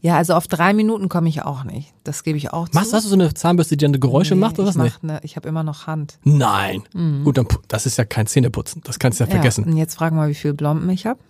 Ja, 0.00 0.16
also 0.16 0.34
auf 0.34 0.46
drei 0.48 0.72
Minuten 0.74 1.08
komme 1.08 1.28
ich 1.28 1.42
auch 1.42 1.64
nicht. 1.64 1.92
Das 2.04 2.22
gebe 2.24 2.36
ich 2.38 2.52
auch 2.52 2.68
zu. 2.68 2.74
Machst, 2.76 2.92
hast 2.92 3.04
du 3.04 3.08
so 3.08 3.14
eine 3.14 3.32
Zahnbürste, 3.34 3.76
die 3.76 3.84
dann 3.84 3.98
Geräusche 4.00 4.34
Nee, 4.34 4.40
macht 4.40 4.58
oder 4.58 4.68
was? 4.68 4.76
ich 4.76 4.78
mach 4.82 5.02
ne, 5.02 5.20
ich 5.22 5.36
habe 5.36 5.48
immer 5.48 5.62
noch 5.62 5.86
Hand. 5.86 6.18
Nein. 6.24 6.82
Gut, 7.24 7.38
dann, 7.38 7.46
das 7.68 7.86
ist 7.86 7.98
ja 7.98 8.04
kein 8.04 8.26
Zähneputzen. 8.26 8.82
Das 8.84 8.98
kannst 8.98 9.20
du 9.20 9.24
ja, 9.24 9.28
Ja, 9.30 9.34
vergessen. 9.36 9.64
und 9.64 9.76
jetzt 9.76 9.94
fragen 9.94 10.16
wir, 10.16 10.28
wie 10.28 10.34
viele 10.34 10.54
Blomben 10.54 10.88
ich 10.90 11.06
habe. 11.06 11.20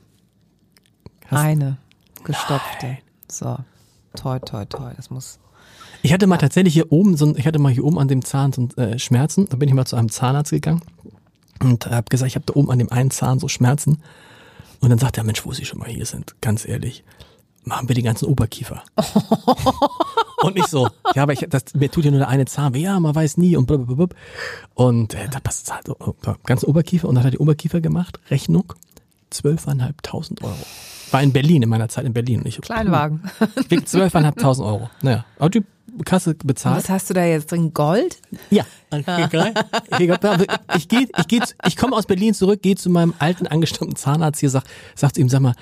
Eine 1.31 1.79
gestopfte. 2.25 2.99
So, 3.31 3.57
toi, 4.17 4.39
toi, 4.39 4.65
toi. 4.67 4.93
Das 4.97 5.11
muss. 5.11 5.39
Ich 6.03 6.13
hatte 6.13 6.27
mal 6.27 6.37
tatsächlich 6.39 6.75
hier 6.75 6.91
oben, 6.93 7.17
so 7.17 7.27
ein, 7.27 7.37
ich 7.37 7.47
hatte 7.47 7.59
mal 7.59 7.73
hier 7.73 7.85
oben 7.85 7.99
an 7.99 8.09
dem 8.09 8.25
Zahn 8.25 8.53
so 8.53 8.69
äh, 8.77 8.99
Schmerzen. 8.99 9.49
Da 9.49 9.57
bin 9.57 9.69
ich 9.69 9.75
mal 9.75 9.87
zu 9.87 9.97
einem 9.97 10.11
Zahnarzt 10.11 10.51
gegangen 10.51 10.83
und 11.63 11.87
habe 11.87 12.09
gesagt, 12.11 12.29
ich 12.29 12.35
habe 12.35 12.45
da 12.47 12.55
oben 12.55 12.71
an 12.71 12.79
dem 12.79 12.91
einen 12.91 13.11
Zahn 13.11 13.39
so 13.39 13.49
Schmerzen. 13.49 14.03
Und 14.83 14.91
dann 14.91 14.99
sagt 14.99 15.17
er, 15.17 15.25
Mensch, 15.25 15.47
wo 15.47 15.53
Sie 15.53 15.65
schon 15.65 15.79
mal 15.79 15.89
hier 15.89 16.05
sind, 16.05 16.35
ganz 16.41 16.67
ehrlich, 16.67 17.05
machen 17.65 17.89
wir 17.89 17.95
den 17.95 18.05
ganzen 18.05 18.27
Oberkiefer. 18.27 18.83
und 20.43 20.59
ich 20.59 20.67
so, 20.67 20.89
ja, 21.15 21.23
aber 21.23 21.33
ich, 21.33 21.47
das, 21.49 21.75
mir 21.75 21.89
tut 21.89 22.05
ja 22.05 22.11
nur 22.11 22.19
der 22.19 22.29
eine 22.29 22.47
Zahn 22.47 22.75
weh, 22.75 22.83
ja, 22.83 22.99
man 22.99 23.15
weiß 23.15 23.37
nie 23.37 23.57
und 23.57 23.67
blablabla. 23.67 24.09
Und 24.75 25.15
äh, 25.15 25.29
da 25.31 25.39
passt 25.39 25.73
halt 25.73 25.89
oh, 25.89 26.17
da, 26.23 26.37
ganzen 26.45 26.67
Oberkiefer 26.67 27.09
und 27.09 27.15
dann 27.15 27.23
hat 27.23 27.29
er 27.29 27.37
die 27.37 27.39
Oberkiefer 27.39 27.81
gemacht, 27.81 28.19
Rechnung, 28.29 28.73
12.500 29.33 30.43
Euro. 30.43 30.57
War 31.13 31.23
in 31.23 31.33
Berlin, 31.33 31.63
in 31.63 31.69
meiner 31.69 31.89
Zeit 31.89 32.05
in 32.05 32.13
Berlin. 32.13 32.41
Und 32.41 32.47
ich, 32.47 32.61
Kleinwagen. 32.61 33.31
Wiegt 33.69 33.87
12.500 33.87 34.65
Euro. 34.65 34.91
Naja, 35.01 35.25
aber 35.39 35.51
die 35.51 35.63
Kasse 36.05 36.35
bezahlt. 36.35 36.77
Was 36.79 36.89
hast 36.89 37.11
du 37.11 37.15
da 37.15 37.25
jetzt 37.25 37.51
drin? 37.51 37.75
Gold? 37.75 38.19
Ja, 38.51 38.65
ich 40.77 40.89
gehe, 40.89 41.09
ich 41.19 41.29
gehe, 41.29 41.43
ich 41.67 41.77
komme 41.77 41.97
aus 41.97 42.07
Berlin 42.07 42.35
zurück, 42.35 42.63
gehe 42.63 42.77
zu 42.77 42.91
meinem 42.91 43.15
alten 43.19 43.47
angestammten 43.47 43.97
Zahnarzt 43.97 44.41
hier, 44.41 44.51
sag, 44.51 44.65
sag 44.95 45.15
zu 45.15 45.21
ihm, 45.21 45.29
sag 45.29 45.41
mal, 45.41 45.55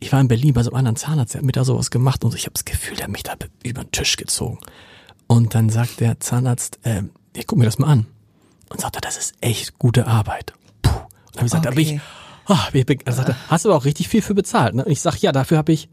ich 0.00 0.12
war 0.12 0.20
in 0.20 0.28
Berlin 0.28 0.52
bei 0.54 0.62
so 0.62 0.70
einem 0.70 0.78
anderen 0.78 0.96
Zahnarzt, 0.96 1.34
der 1.34 1.40
hat 1.40 1.46
mir 1.46 1.52
da 1.52 1.64
sowas 1.64 1.90
gemacht 1.90 2.24
und 2.24 2.34
ich 2.34 2.44
habe 2.44 2.52
das 2.54 2.64
Gefühl, 2.64 2.96
der 2.96 3.04
hat 3.04 3.12
mich 3.12 3.22
da 3.22 3.34
über 3.64 3.82
den 3.84 3.92
Tisch 3.92 4.16
gezogen. 4.16 4.58
Und 5.26 5.54
dann 5.54 5.68
sagt 5.68 6.00
der 6.00 6.20
Zahnarzt, 6.20 6.78
ähm, 6.84 7.10
ich 7.34 7.46
guck 7.46 7.58
mir 7.58 7.64
das 7.66 7.78
mal 7.78 7.88
an. 7.88 8.06
und 8.70 8.80
sagte, 8.80 9.00
das 9.00 9.16
ist 9.16 9.34
echt 9.40 9.78
gute 9.78 10.06
Arbeit. 10.06 10.52
Puh. 10.82 10.90
Und 10.90 11.06
dann 11.34 11.40
habe 11.40 11.46
ich 11.46 11.50
gesagt, 11.50 11.66
Okay. 11.66 11.74
da 11.74 11.74
bin 11.74 12.84
ich, 12.86 12.96
oh, 12.96 12.98
dann 13.04 13.14
sagte, 13.14 13.36
hast 13.48 13.64
du 13.64 13.70
aber 13.70 13.78
auch 13.78 13.84
richtig 13.84 14.08
viel 14.08 14.22
für 14.22 14.34
bezahlt. 14.34 14.74
Ne? 14.74 14.84
Und 14.84 14.90
ich 14.92 15.00
sag, 15.00 15.16
ja, 15.18 15.32
dafür 15.32 15.58
habe 15.58 15.72
ich, 15.72 15.88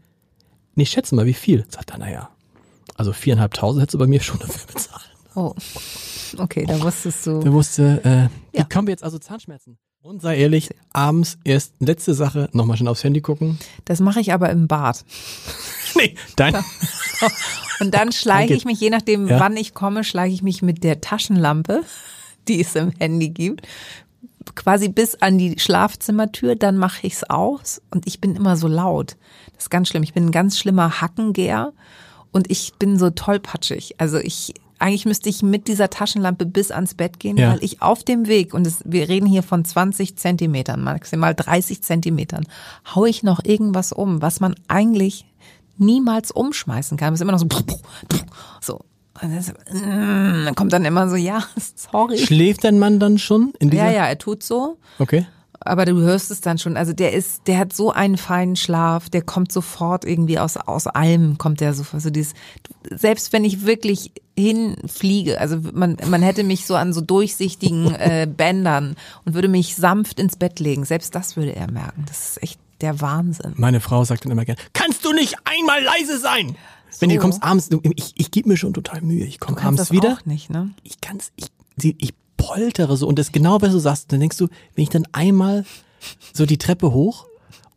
nee, 0.74 0.84
schätze 0.86 1.14
mal, 1.14 1.26
wie 1.26 1.34
viel? 1.34 1.64
Sagt 1.68 1.90
er, 1.90 1.98
naja, 1.98 2.30
also 2.96 3.12
viereinhalbtausend 3.12 3.82
hättest 3.82 3.94
du 3.94 3.98
bei 3.98 4.06
mir 4.06 4.20
schon 4.20 4.38
dafür 4.38 4.66
bezahlt. 4.74 5.10
Oh. 5.34 5.54
Okay, 6.38 6.64
da 6.66 6.80
wusstest 6.82 7.26
du. 7.26 7.40
Der 7.40 7.52
wusste, 7.52 8.00
äh, 8.04 8.54
wie 8.54 8.58
Ja. 8.58 8.64
kommen 8.64 8.88
wir 8.88 8.92
jetzt 8.92 9.04
also 9.04 9.18
Zahnschmerzen? 9.18 9.78
Und 10.02 10.22
sei 10.22 10.36
ehrlich, 10.38 10.70
abends 10.92 11.36
erst 11.44 11.74
letzte 11.80 12.14
Sache, 12.14 12.48
nochmal 12.52 12.76
schnell 12.76 12.88
aufs 12.90 13.02
Handy 13.04 13.20
gucken. 13.20 13.58
Das 13.86 13.98
mache 14.00 14.20
ich 14.20 14.32
aber 14.32 14.50
im 14.50 14.68
Bad. 14.68 15.04
Nee, 15.98 16.14
dein, 16.36 16.54
Und 17.80 17.94
dann 17.94 18.12
schleiche 18.12 18.52
ich 18.52 18.66
mich, 18.66 18.78
je 18.80 18.90
nachdem, 18.90 19.28
Ja. 19.28 19.40
wann 19.40 19.56
ich 19.56 19.72
komme, 19.72 20.04
schleiche 20.04 20.34
ich 20.34 20.42
mich 20.42 20.60
mit 20.60 20.84
der 20.84 21.00
Taschenlampe, 21.00 21.84
die 22.48 22.60
es 22.60 22.74
im 22.76 22.90
Handy 22.98 23.30
gibt, 23.30 23.66
quasi 24.54 24.90
bis 24.90 25.14
an 25.16 25.38
die 25.38 25.58
Schlafzimmertür. 25.58 26.54
Dann 26.54 26.76
mache 26.76 27.06
ich 27.06 27.14
es 27.14 27.24
aus 27.30 27.80
und 27.90 28.06
ich 28.06 28.20
bin 28.20 28.36
immer 28.36 28.58
so 28.58 28.68
laut. 28.68 29.16
Das 29.54 29.64
ist 29.64 29.70
ganz 29.70 29.88
schlimm. 29.88 30.02
Ich 30.02 30.12
bin 30.12 30.26
ein 30.26 30.32
ganz 30.32 30.58
schlimmer 30.58 31.00
Hackengeher 31.00 31.72
und 32.36 32.50
ich 32.50 32.74
bin 32.78 32.98
so 32.98 33.10
tollpatschig. 33.10 33.96
Also 33.98 34.18
ich 34.18 34.54
eigentlich 34.78 35.06
müsste 35.06 35.30
ich 35.30 35.42
mit 35.42 35.68
dieser 35.68 35.88
Taschenlampe 35.88 36.44
bis 36.44 36.70
ans 36.70 36.92
Bett 36.94 37.18
gehen, 37.18 37.38
Ja. 37.38 37.52
weil 37.52 37.64
ich 37.64 37.80
auf 37.80 38.04
dem 38.04 38.26
Weg, 38.26 38.52
und 38.52 38.66
es, 38.66 38.80
wir 38.84 39.08
reden 39.08 39.24
hier 39.26 39.42
von 39.42 39.64
20 39.64 40.16
Zentimetern, 40.16 40.84
maximal 40.84 41.34
30 41.34 41.80
Zentimetern, 41.82 42.44
hau 42.94 43.06
ich 43.06 43.22
noch 43.22 43.42
irgendwas 43.42 43.92
um, 43.92 44.20
was 44.20 44.38
man 44.40 44.54
eigentlich 44.68 45.24
niemals 45.78 46.30
umschmeißen 46.30 46.98
kann. 46.98 47.14
Es 47.14 47.20
ist 47.20 47.22
immer 47.22 47.32
noch 47.32 47.38
so, 47.38 47.48
so. 48.60 48.80
Das, 49.22 49.54
mm, 49.72 50.54
kommt 50.56 50.74
dann 50.74 50.84
immer 50.84 51.08
so, 51.08 51.16
ja, 51.16 51.42
sorry. 51.74 52.18
schläft 52.18 52.64
dein 52.64 52.78
Mann 52.78 53.00
dann 53.00 53.16
schon 53.18 53.54
in 53.58 53.70
dieser? 53.70 53.86
Ja, 53.86 53.90
ja, 53.92 54.06
er 54.06 54.18
tut 54.18 54.42
so. 54.42 54.76
Okay. 54.98 55.26
Aber 55.60 55.84
du 55.84 55.96
hörst 55.96 56.30
es 56.30 56.40
dann 56.40 56.58
schon. 56.58 56.76
Also 56.76 56.92
der 56.92 57.12
ist, 57.12 57.46
der 57.46 57.58
hat 57.58 57.72
so 57.74 57.90
einen 57.92 58.16
feinen 58.16 58.56
Schlaf, 58.56 59.08
der 59.10 59.22
kommt 59.22 59.50
sofort 59.52 60.04
irgendwie 60.04 60.38
aus, 60.38 60.56
aus 60.56 60.86
allem, 60.86 61.38
kommt 61.38 61.60
der 61.60 61.74
sofort. 61.74 62.02
So 62.02 62.10
dieses, 62.10 62.34
selbst 62.90 63.32
wenn 63.32 63.44
ich 63.44 63.66
wirklich 63.66 64.12
hinfliege, 64.38 65.40
also 65.40 65.58
man, 65.72 65.96
man 66.06 66.22
hätte 66.22 66.44
mich 66.44 66.66
so 66.66 66.74
an 66.76 66.92
so 66.92 67.00
durchsichtigen 67.00 67.94
äh, 67.94 68.28
Bändern 68.30 68.96
und 69.24 69.34
würde 69.34 69.48
mich 69.48 69.74
sanft 69.76 70.20
ins 70.20 70.36
Bett 70.36 70.60
legen. 70.60 70.84
Selbst 70.84 71.14
das 71.14 71.36
würde 71.36 71.54
er 71.56 71.70
merken. 71.70 72.04
Das 72.06 72.30
ist 72.30 72.42
echt 72.42 72.60
der 72.80 73.00
Wahnsinn. 73.00 73.54
Meine 73.56 73.80
Frau 73.80 74.04
sagt 74.04 74.24
dann 74.24 74.32
immer 74.32 74.44
gern, 74.44 74.58
kannst 74.74 75.04
du 75.04 75.12
nicht 75.12 75.36
einmal 75.44 75.82
leise 75.82 76.18
sein? 76.18 76.56
Wenn 77.00 77.08
du 77.08 77.16
So. 77.16 77.20
kommst 77.20 77.42
abends, 77.42 77.68
ich, 77.96 78.12
ich 78.16 78.30
gebe 78.30 78.48
mir 78.48 78.56
schon 78.56 78.72
total 78.74 79.00
Mühe. 79.00 79.24
Ich 79.24 79.40
komme 79.40 79.58
abends 79.62 79.80
das 79.82 79.90
wieder. 79.90 80.12
auch 80.20 80.26
nicht, 80.26 80.50
ne? 80.50 80.70
Ich 80.82 81.00
kann's, 81.00 81.32
ich, 81.36 81.46
sie, 81.76 81.96
ich 81.98 82.14
poltere 82.46 82.96
so 82.96 83.06
und 83.06 83.18
das 83.18 83.32
genau, 83.32 83.60
was 83.62 83.72
du 83.72 83.78
sagst, 83.78 84.12
dann 84.12 84.20
denkst 84.20 84.36
du, 84.36 84.48
wenn 84.74 84.82
ich 84.82 84.90
dann 84.90 85.06
einmal 85.12 85.64
so 86.32 86.46
die 86.46 86.58
Treppe 86.58 86.92
hoch 86.92 87.26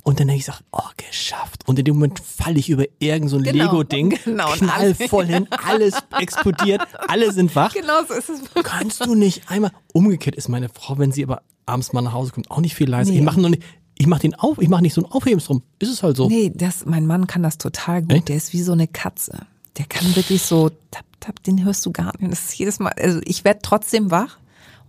und 0.04 0.20
dann 0.20 0.28
denke 0.28 0.40
ich, 0.40 0.46
sag, 0.46 0.62
oh, 0.72 0.82
geschafft. 0.98 1.68
Und 1.68 1.78
in 1.78 1.86
dem 1.86 1.96
Moment 1.96 2.20
falle 2.20 2.58
ich 2.58 2.70
über 2.70 2.86
irgend 3.00 3.30
so 3.30 3.38
ein 3.38 3.44
Genau, 3.44 3.66
Lego-Ding, 3.66 4.18
genau, 4.26 4.52
und 4.52 4.60
knall 4.60 4.96
voll 4.96 5.26
hin, 5.26 5.48
alles 5.64 5.96
explodiert, 6.20 6.82
alle 7.08 7.32
sind 7.32 7.56
wach. 7.56 7.74
Genau 7.74 8.04
so 8.08 8.14
ist 8.14 8.30
es. 8.30 8.42
Kannst 8.64 9.06
du 9.06 9.16
nicht 9.16 9.50
einmal, 9.50 9.72
umgekehrt 9.94 10.36
ist 10.36 10.50
meine 10.50 10.70
Frau, 10.70 10.98
wenn 10.98 11.12
sie 11.12 11.24
aber 11.24 11.42
abends 11.66 11.94
mal 11.94 12.02
nach 12.02 12.14
Hause 12.14 12.32
kommt, 12.32 12.50
auch 12.50 12.62
nicht 12.62 12.76
viel 12.76 12.90
leiser. 12.90 13.12
Nee. 13.12 13.20
Ich 13.20 13.24
mache 13.24 13.40
nur 13.40 13.50
nicht, 13.50 13.64
ich 13.98 14.08
mache 14.08 14.22
den 14.22 14.36
auf, 14.36 14.58
ich 14.60 14.70
mache 14.70 14.82
nicht 14.82 14.94
so 14.94 15.02
ein 15.02 15.12
Aufhebens 15.12 15.46
drum. 15.46 15.62
Ist 15.80 15.90
es 15.92 16.02
halt 16.02 16.16
so. 16.18 16.28
Nee, 16.28 16.52
das, 16.54 16.86
mein 16.86 17.06
Mann 17.06 17.28
kann 17.28 17.44
das 17.44 17.58
total 17.58 18.02
gut. 18.02 18.14
Echt? 18.14 18.30
Der 18.30 18.38
ist 18.38 18.54
wie 18.54 18.62
so 18.62 18.72
eine 18.72 18.88
Katze. 18.88 19.46
Der 19.78 19.86
kann 19.86 20.16
wirklich 20.16 20.42
so, 20.42 20.70
tap, 20.92 21.06
tap, 21.20 21.44
den 21.44 21.64
hörst 21.64 21.86
du 21.86 21.92
gar 21.92 22.14
nicht. 22.20 22.32
Das 22.32 22.46
ist 22.46 22.58
jedes 22.58 22.80
Mal, 22.80 22.94
also 22.94 23.20
ich 23.26 23.44
werde 23.44 23.60
trotzdem 23.62 24.10
wach 24.10 24.38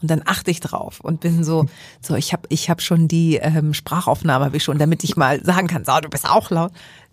und 0.03 0.11
dann 0.11 0.23
achte 0.25 0.51
ich 0.51 0.61
drauf 0.61 1.01
und 1.01 1.21
bin 1.21 1.45
so, 1.45 1.67
so 2.01 2.15
ich 2.15 2.33
habe 2.33 2.43
ich 2.49 2.71
hab 2.71 2.81
schon 2.83 3.07
die 3.09 3.37
ähm, 3.37 3.75
Sprachaufnahme, 3.75 4.45
habe 4.47 4.57
ich 4.57 4.65
schon, 4.65 4.79
damit 4.79 5.05
ich 5.05 5.17
mal 5.17 5.45
sagen 5.45 5.67
kann, 5.67 5.85
so, 5.85 5.93
du 6.01 6.09
bist 6.09 6.29
auch 6.29 6.51
laut. 6.51 6.73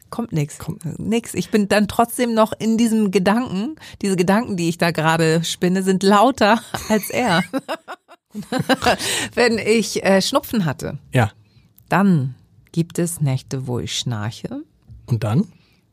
Kommt 0.10 0.32
nix, 0.32 0.58
kommt 0.58 0.86
nix. 1.00 1.34
Ich 1.34 1.52
bin 1.52 1.68
dann 1.68 1.90
trotzdem 1.90 2.34
noch 2.34 2.54
in 2.58 2.78
diesem 2.78 3.12
Gedanken. 3.12 3.76
Diese 4.02 4.16
Gedanken, 4.16 4.56
die 4.56 4.70
ich 4.70 4.78
da 4.78 4.92
gerade 4.92 5.44
spinne, 5.44 5.84
sind 5.84 6.02
lauter 6.02 6.62
als 6.90 7.10
er. 7.10 7.44
Wenn 9.34 9.58
ich 9.58 10.04
äh, 10.06 10.22
Schnupfen 10.22 10.66
hatte, 10.66 10.98
Ja. 11.14 11.32
dann 11.90 12.36
gibt 12.72 13.00
es 13.00 13.20
Nächte, 13.22 13.68
wo 13.68 13.80
ich 13.80 13.98
schnarche. 13.98 14.62
Und 15.08 15.24
dann 15.24 15.46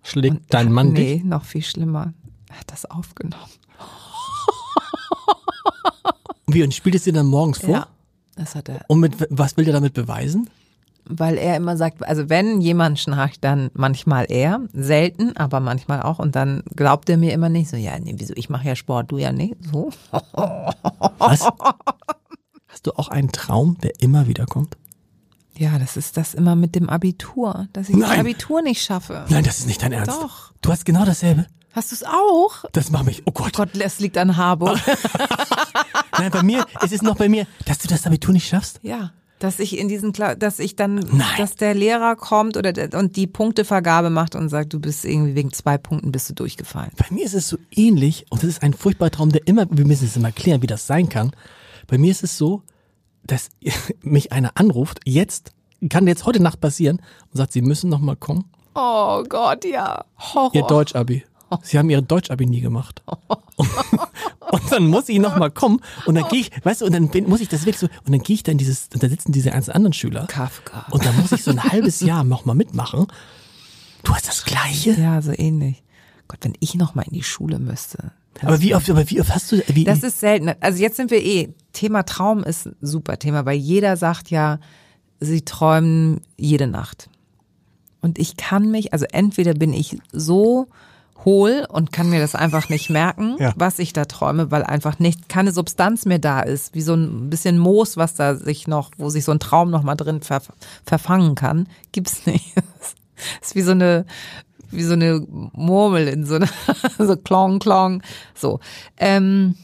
schlägt 0.02 0.42
dein 0.52 0.70
Mann 0.72 0.92
nee, 0.92 1.14
dich. 1.16 1.24
noch 1.24 1.44
viel 1.44 1.62
schlimmer. 1.62 2.12
Er 2.50 2.60
hat 2.60 2.70
das 2.70 2.84
aufgenommen. 2.88 3.42
Und 6.54 6.61
wie, 6.61 6.62
und 6.62 6.73
spielt 6.73 6.94
es 6.94 7.02
dir 7.02 7.12
dann 7.12 7.26
morgens 7.26 7.58
vor? 7.58 7.70
Ja, 7.70 7.87
das 8.37 8.54
hat 8.54 8.68
er. 8.68 8.82
Und 8.87 9.00
mit, 9.00 9.14
was 9.28 9.56
will 9.56 9.64
der 9.64 9.75
damit 9.75 9.92
beweisen? 9.92 10.49
Weil 11.04 11.37
er 11.37 11.56
immer 11.56 11.76
sagt, 11.76 12.06
also 12.06 12.30
wenn 12.30 12.61
jemand 12.61 13.00
schnarcht, 13.00 13.42
dann 13.42 13.70
manchmal 13.75 14.26
er, 14.28 14.61
selten, 14.73 15.37
aber 15.37 15.58
manchmal 15.58 16.02
auch. 16.02 16.20
Und 16.20 16.37
dann 16.37 16.62
glaubt 16.76 17.11
er 17.11 17.16
mir 17.16 17.32
immer 17.32 17.49
nicht 17.49 17.68
so, 17.68 17.76
ja, 17.76 17.99
nee, 17.99 18.14
wieso, 18.16 18.34
ich 18.37 18.50
mache 18.50 18.68
ja 18.68 18.76
Sport, 18.76 19.11
du 19.11 19.18
ja 19.18 19.32
nicht. 19.32 19.56
So. 19.70 19.90
Was? 21.18 21.49
Hast 22.68 22.87
du 22.87 22.92
auch 22.92 23.08
einen 23.08 23.32
Traum, 23.32 23.76
der 23.82 23.92
immer 24.00 24.28
wieder 24.28 24.46
kommt? 24.46 24.76
Ja, 25.56 25.78
das 25.78 25.96
ist 25.96 26.16
das 26.16 26.34
immer 26.34 26.56
mit 26.56 26.75
dem 26.75 26.88
Abitur, 26.88 27.68
dass 27.73 27.88
ich 27.88 27.96
Nein. 27.96 28.11
das 28.11 28.18
Abitur 28.18 28.62
nicht 28.62 28.82
schaffe. 28.82 29.25
Nein, 29.28 29.44
das 29.44 29.58
ist 29.58 29.66
nicht 29.66 29.82
dein 29.82 29.92
Ernst. 29.92 30.11
Doch. 30.11 30.52
Du 30.61 30.70
hast 30.70 30.84
genau 30.84 31.04
dasselbe. 31.04 31.46
Hast 31.73 31.90
du 31.90 31.96
es 31.96 32.04
auch? 32.04 32.64
Das 32.73 32.90
macht 32.90 33.06
mich, 33.06 33.23
oh 33.26 33.32
Gott. 33.32 33.54
Gott, 33.54 33.70
das 33.75 33.99
liegt 33.99 34.16
an 34.16 34.37
Harburg. 34.37 34.78
Nein, 36.18 36.30
bei 36.30 36.42
mir, 36.42 36.66
es 36.82 36.92
ist 36.92 37.02
noch 37.02 37.16
bei 37.16 37.28
mir, 37.28 37.46
dass 37.66 37.78
du 37.78 37.88
das 37.88 38.06
Abitur 38.06 38.32
nicht 38.32 38.49
schaffst. 38.49 38.78
Ja, 38.82 39.12
dass 39.40 39.58
ich 39.58 39.78
in 39.78 39.88
diesen, 39.88 40.12
Kla 40.12 40.34
dass 40.37 40.58
ich 40.58 40.76
dann, 40.76 40.94
Nein. 40.94 41.26
dass 41.37 41.56
der 41.56 41.75
Lehrer 41.75 42.16
kommt 42.16 42.56
oder 42.56 42.73
der, 42.73 42.99
und 42.99 43.16
die 43.16 43.26
Punktevergabe 43.26 44.08
macht 44.08 44.34
und 44.37 44.49
sagt, 44.49 44.73
du 44.73 44.80
bist 44.80 45.04
irgendwie 45.04 45.34
wegen 45.34 45.52
zwei 45.52 45.76
Punkten 45.76 46.12
bist 46.12 46.30
du 46.30 46.34
durchgefallen. 46.34 46.92
Bei 46.96 47.06
mir 47.11 47.25
ist 47.25 47.34
es 47.34 47.49
so 47.49 47.58
ähnlich 47.70 48.25
und 48.30 48.42
das 48.42 48.50
ist 48.50 48.62
ein 48.62 48.73
furchtbarer 48.73 49.11
Traum, 49.11 49.32
der 49.32 49.46
immer, 49.46 49.66
wir 49.70 49.84
müssen 49.84 50.06
es 50.06 50.16
immer 50.16 50.32
klären, 50.32 50.62
wie 50.62 50.66
das 50.66 50.87
sein 50.87 51.08
kann. 51.08 51.32
Bei 51.87 51.99
mir 51.99 52.11
ist 52.11 52.23
es 52.23 52.38
so, 52.38 52.62
dass 53.26 53.50
mich 54.02 54.33
einer 54.33 54.52
anruft, 54.54 55.00
jetzt, 55.04 55.52
kann 55.88 56.07
jetzt 56.07 56.26
heute 56.26 56.40
Nacht 56.40 56.61
passieren 56.61 56.99
und 57.31 57.37
sagt, 57.37 57.52
sie 57.52 57.62
müssen 57.62 57.90
noch 57.90 58.00
mal 58.00 58.16
kommen. 58.16 58.45
Oh 58.75 59.23
Gott, 59.28 59.64
ja. 59.64 60.04
Horror. 60.19 60.54
Ihr 60.54 60.62
Deutsch-Abi. 60.62 61.25
Sie 61.62 61.78
haben 61.78 61.88
ihre 61.88 62.02
Deutsch-Abi 62.02 62.47
nie 62.47 62.61
gemacht. 62.61 63.02
Und 64.50 64.71
dann 64.71 64.87
muss 64.87 65.09
ich 65.09 65.19
noch 65.19 65.37
mal 65.37 65.50
kommen 65.50 65.81
und 66.07 66.14
dann 66.14 66.28
gehe 66.28 66.40
ich, 66.40 66.50
weißt 66.64 66.83
du, 66.83 66.87
und 66.87 66.93
dann 66.93 67.09
bin, 67.09 67.28
muss 67.28 67.40
ich 67.40 67.49
das 67.49 67.62
wirklich 67.62 67.78
so, 67.78 67.87
und 67.87 68.12
dann 68.12 68.23
gehe 68.23 68.35
ich 68.35 68.45
da 68.45 68.52
in 68.52 68.59
dieses, 68.59 68.88
und 68.93 69.02
da 69.02 69.09
sitzen 69.09 69.33
diese 69.33 69.50
ganzen 69.50 69.73
anderen 69.73 69.93
Schüler. 69.93 70.26
Kafka. 70.26 70.87
Und 70.90 71.04
dann 71.04 71.16
muss 71.16 71.33
ich 71.33 71.43
so 71.43 71.50
ein 71.50 71.62
halbes 71.62 71.99
Jahr 72.00 72.23
noch 72.23 72.45
mal 72.45 72.54
mitmachen. 72.54 73.09
Du 74.04 74.14
hast 74.14 74.28
das 74.28 74.45
Gleiche. 74.45 74.93
Ja, 74.93 75.21
so 75.23 75.33
ähnlich. 75.37 75.83
Gott, 76.28 76.38
wenn 76.43 76.54
ich 76.61 76.76
noch 76.76 76.95
mal 76.95 77.02
in 77.02 77.14
die 77.14 77.25
Schule 77.25 77.59
müsste. 77.59 78.12
Aber 78.43 78.61
wie 78.61 78.75
oft, 78.75 78.88
aber 78.91 79.09
wie 79.11 79.21
oft 79.21 79.35
hast 79.35 79.53
du, 79.53 79.62
wie, 79.69 79.85
Das 79.85 80.03
ist 80.03 80.21
selten. 80.21 80.53
Also 80.61 80.81
jetzt 80.83 80.97
sind 80.97 81.11
wir 81.11 81.23
eh, 81.23 81.55
Thema 81.73 82.03
Traum 82.05 82.45
ist 82.45 82.67
ein 82.67 82.76
super 82.81 83.19
Thema, 83.19 83.45
weil 83.47 83.57
jeder 83.57 83.97
sagt 83.97 84.31
ja, 84.31 84.59
sie 85.21 85.43
träumen 85.43 86.21
jede 86.37 86.67
Nacht. 86.67 87.09
Und 88.00 88.19
ich 88.19 88.37
kann 88.37 88.71
mich, 88.71 88.93
also 88.93 89.07
entweder 89.12 89.55
bin 89.55 89.73
ich 89.73 89.99
so 90.12 90.67
hohl 91.25 91.64
und 91.71 91.91
kann 91.91 92.11
mir 92.11 92.21
das 92.21 92.35
einfach 92.35 92.69
nicht 92.69 92.91
merken, 92.91 93.37
Ja. 93.38 93.55
was 93.57 93.79
ich 93.79 93.93
da 93.95 94.05
träume, 94.05 94.50
weil 94.50 94.62
einfach 94.62 94.99
nicht 94.99 95.29
keine 95.31 95.53
Substanz 95.53 96.05
mehr 96.05 96.19
da 96.19 96.41
ist, 96.41 96.75
wie 96.75 96.83
so 96.83 96.93
ein 96.95 97.31
bisschen 97.31 97.59
Moos, 97.59 97.97
was 97.97 98.14
da 98.14 98.35
sich 98.35 98.67
noch, 98.67 98.91
wo 98.99 99.09
sich 99.09 99.25
so 99.25 99.33
ein 99.33 99.41
Traum 99.41 99.71
noch 99.71 99.83
mal 99.83 99.95
drin 99.95 100.21
ver, 100.21 100.43
verfangen 100.85 101.35
kann, 101.35 101.67
gibt's 101.93 102.26
nicht. 102.26 102.53
Das 103.41 103.50
ist 103.50 103.55
wie 103.55 103.62
so 103.62 103.71
eine 103.71 104.07
wie 104.75 104.83
so 104.83 104.95
eine 104.95 105.25
Murmel 105.52 106.09
in 106.09 106.26
so 106.26 106.37
eine 106.37 106.49
so 106.99 107.16
klong 107.16 107.59
klong 107.59 108.02
so. 108.35 108.61
Ähm, 108.97 109.54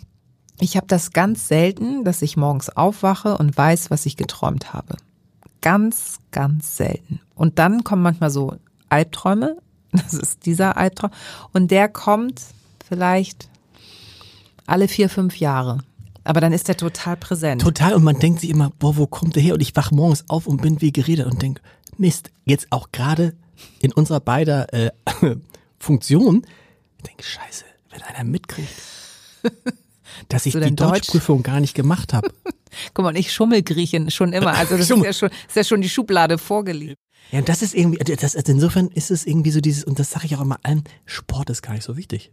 ich 0.61 0.77
habe 0.77 0.87
das 0.87 1.13
ganz 1.13 1.49
selten, 1.49 2.05
dass 2.05 2.23
ich 2.23 2.37
morgens 2.37 2.69
aufwache 2.69 3.39
und 3.39 3.57
weiß, 3.57 3.91
was 3.91 4.07
ich 4.07 4.17
geträumt 4.17 4.73
habe. 4.73 4.97
Ganz, 5.63 6.19
ganz 6.31 6.77
selten. 6.77 7.21
Und 7.35 7.59
dann 7.59 7.83
kommen 7.83 8.03
manchmal 8.03 8.31
so 8.31 8.55
Albträume. 8.89 9.57
Das 9.93 10.15
ist 10.15 10.47
dieser 10.47 10.77
Albtraum. 10.77 11.11
Und 11.53 11.73
der 11.73 11.89
kommt 11.89 12.41
vielleicht 12.87 13.49
alle 14.65 14.87
vier, 14.87 15.09
fünf 15.09 15.41
Jahre. 15.41 15.79
Aber 16.23 16.41
dann 16.41 16.53
ist 16.53 16.69
der 16.69 16.77
total 16.77 17.17
präsent. 17.17 17.61
Total, 17.61 17.95
und 17.95 18.05
man 18.05 18.17
denkt 18.17 18.41
sich 18.41 18.51
immer, 18.51 18.71
boah, 18.79 18.97
wo 18.97 19.09
kommt 19.09 19.35
der 19.35 19.43
her? 19.43 19.55
Und 19.55 19.61
ich 19.63 19.75
wach 19.75 19.91
morgens 19.91 20.25
auf 20.29 20.47
und 20.47 20.63
bin 20.63 20.81
wie 20.81 20.93
geredet 20.93 21.27
und 21.27 21.43
denk, 21.43 21.61
Mist, 21.97 22.31
jetzt 22.45 22.69
auch 22.71 22.93
gerade 22.93 23.35
in 23.81 23.93
unserer 23.93 24.21
beider 24.21 24.73
äh, 24.73 24.91
Funktion, 25.79 26.47
ich 26.99 27.05
denke, 27.05 27.23
scheiße, 27.23 27.65
wenn 27.91 28.03
einer 28.03 28.25
mitkriegt, 28.25 28.69
dass 30.29 30.47
ich 30.47 30.53
du 30.53 30.61
die 30.61 30.75
Deutsch? 30.75 30.91
Deutschprüfung 30.91 31.43
gar 31.43 31.61
nicht 31.61 31.75
gemacht 31.75 32.13
habe. 32.13 32.31
Guck 32.95 33.05
mal, 33.05 33.17
ich 33.17 33.33
schummel 33.33 33.63
Griechen 33.63 34.11
schon 34.11 34.33
immer. 34.33 34.55
Also 34.55 34.77
das 34.77 34.91
ist 34.91 35.03
ja 35.03 35.13
schon, 35.13 35.31
ist 35.31 35.57
ja 35.57 35.65
schon 35.65 35.81
die 35.81 35.89
Schublade 35.89 36.39
vorgelegt. 36.39 36.99
Ja, 37.33 37.41
und 37.41 37.49
das 37.49 37.63
ist 37.63 37.75
irgendwie, 37.75 37.99
das, 37.99 38.37
also 38.37 38.53
insofern 38.53 38.89
ist 38.89 39.11
es 39.11 39.27
irgendwie 39.27 39.51
so 39.51 39.61
dieses, 39.61 39.85
und 39.85 39.99
das 39.99 40.11
sage 40.11 40.27
ich 40.27 40.37
auch 40.37 40.41
immer 40.41 40.59
allen, 40.63 40.85
Sport 41.05 41.51
ist 41.51 41.63
gar 41.63 41.75
nicht 41.75 41.85
so 41.85 41.97
wichtig. 41.97 42.33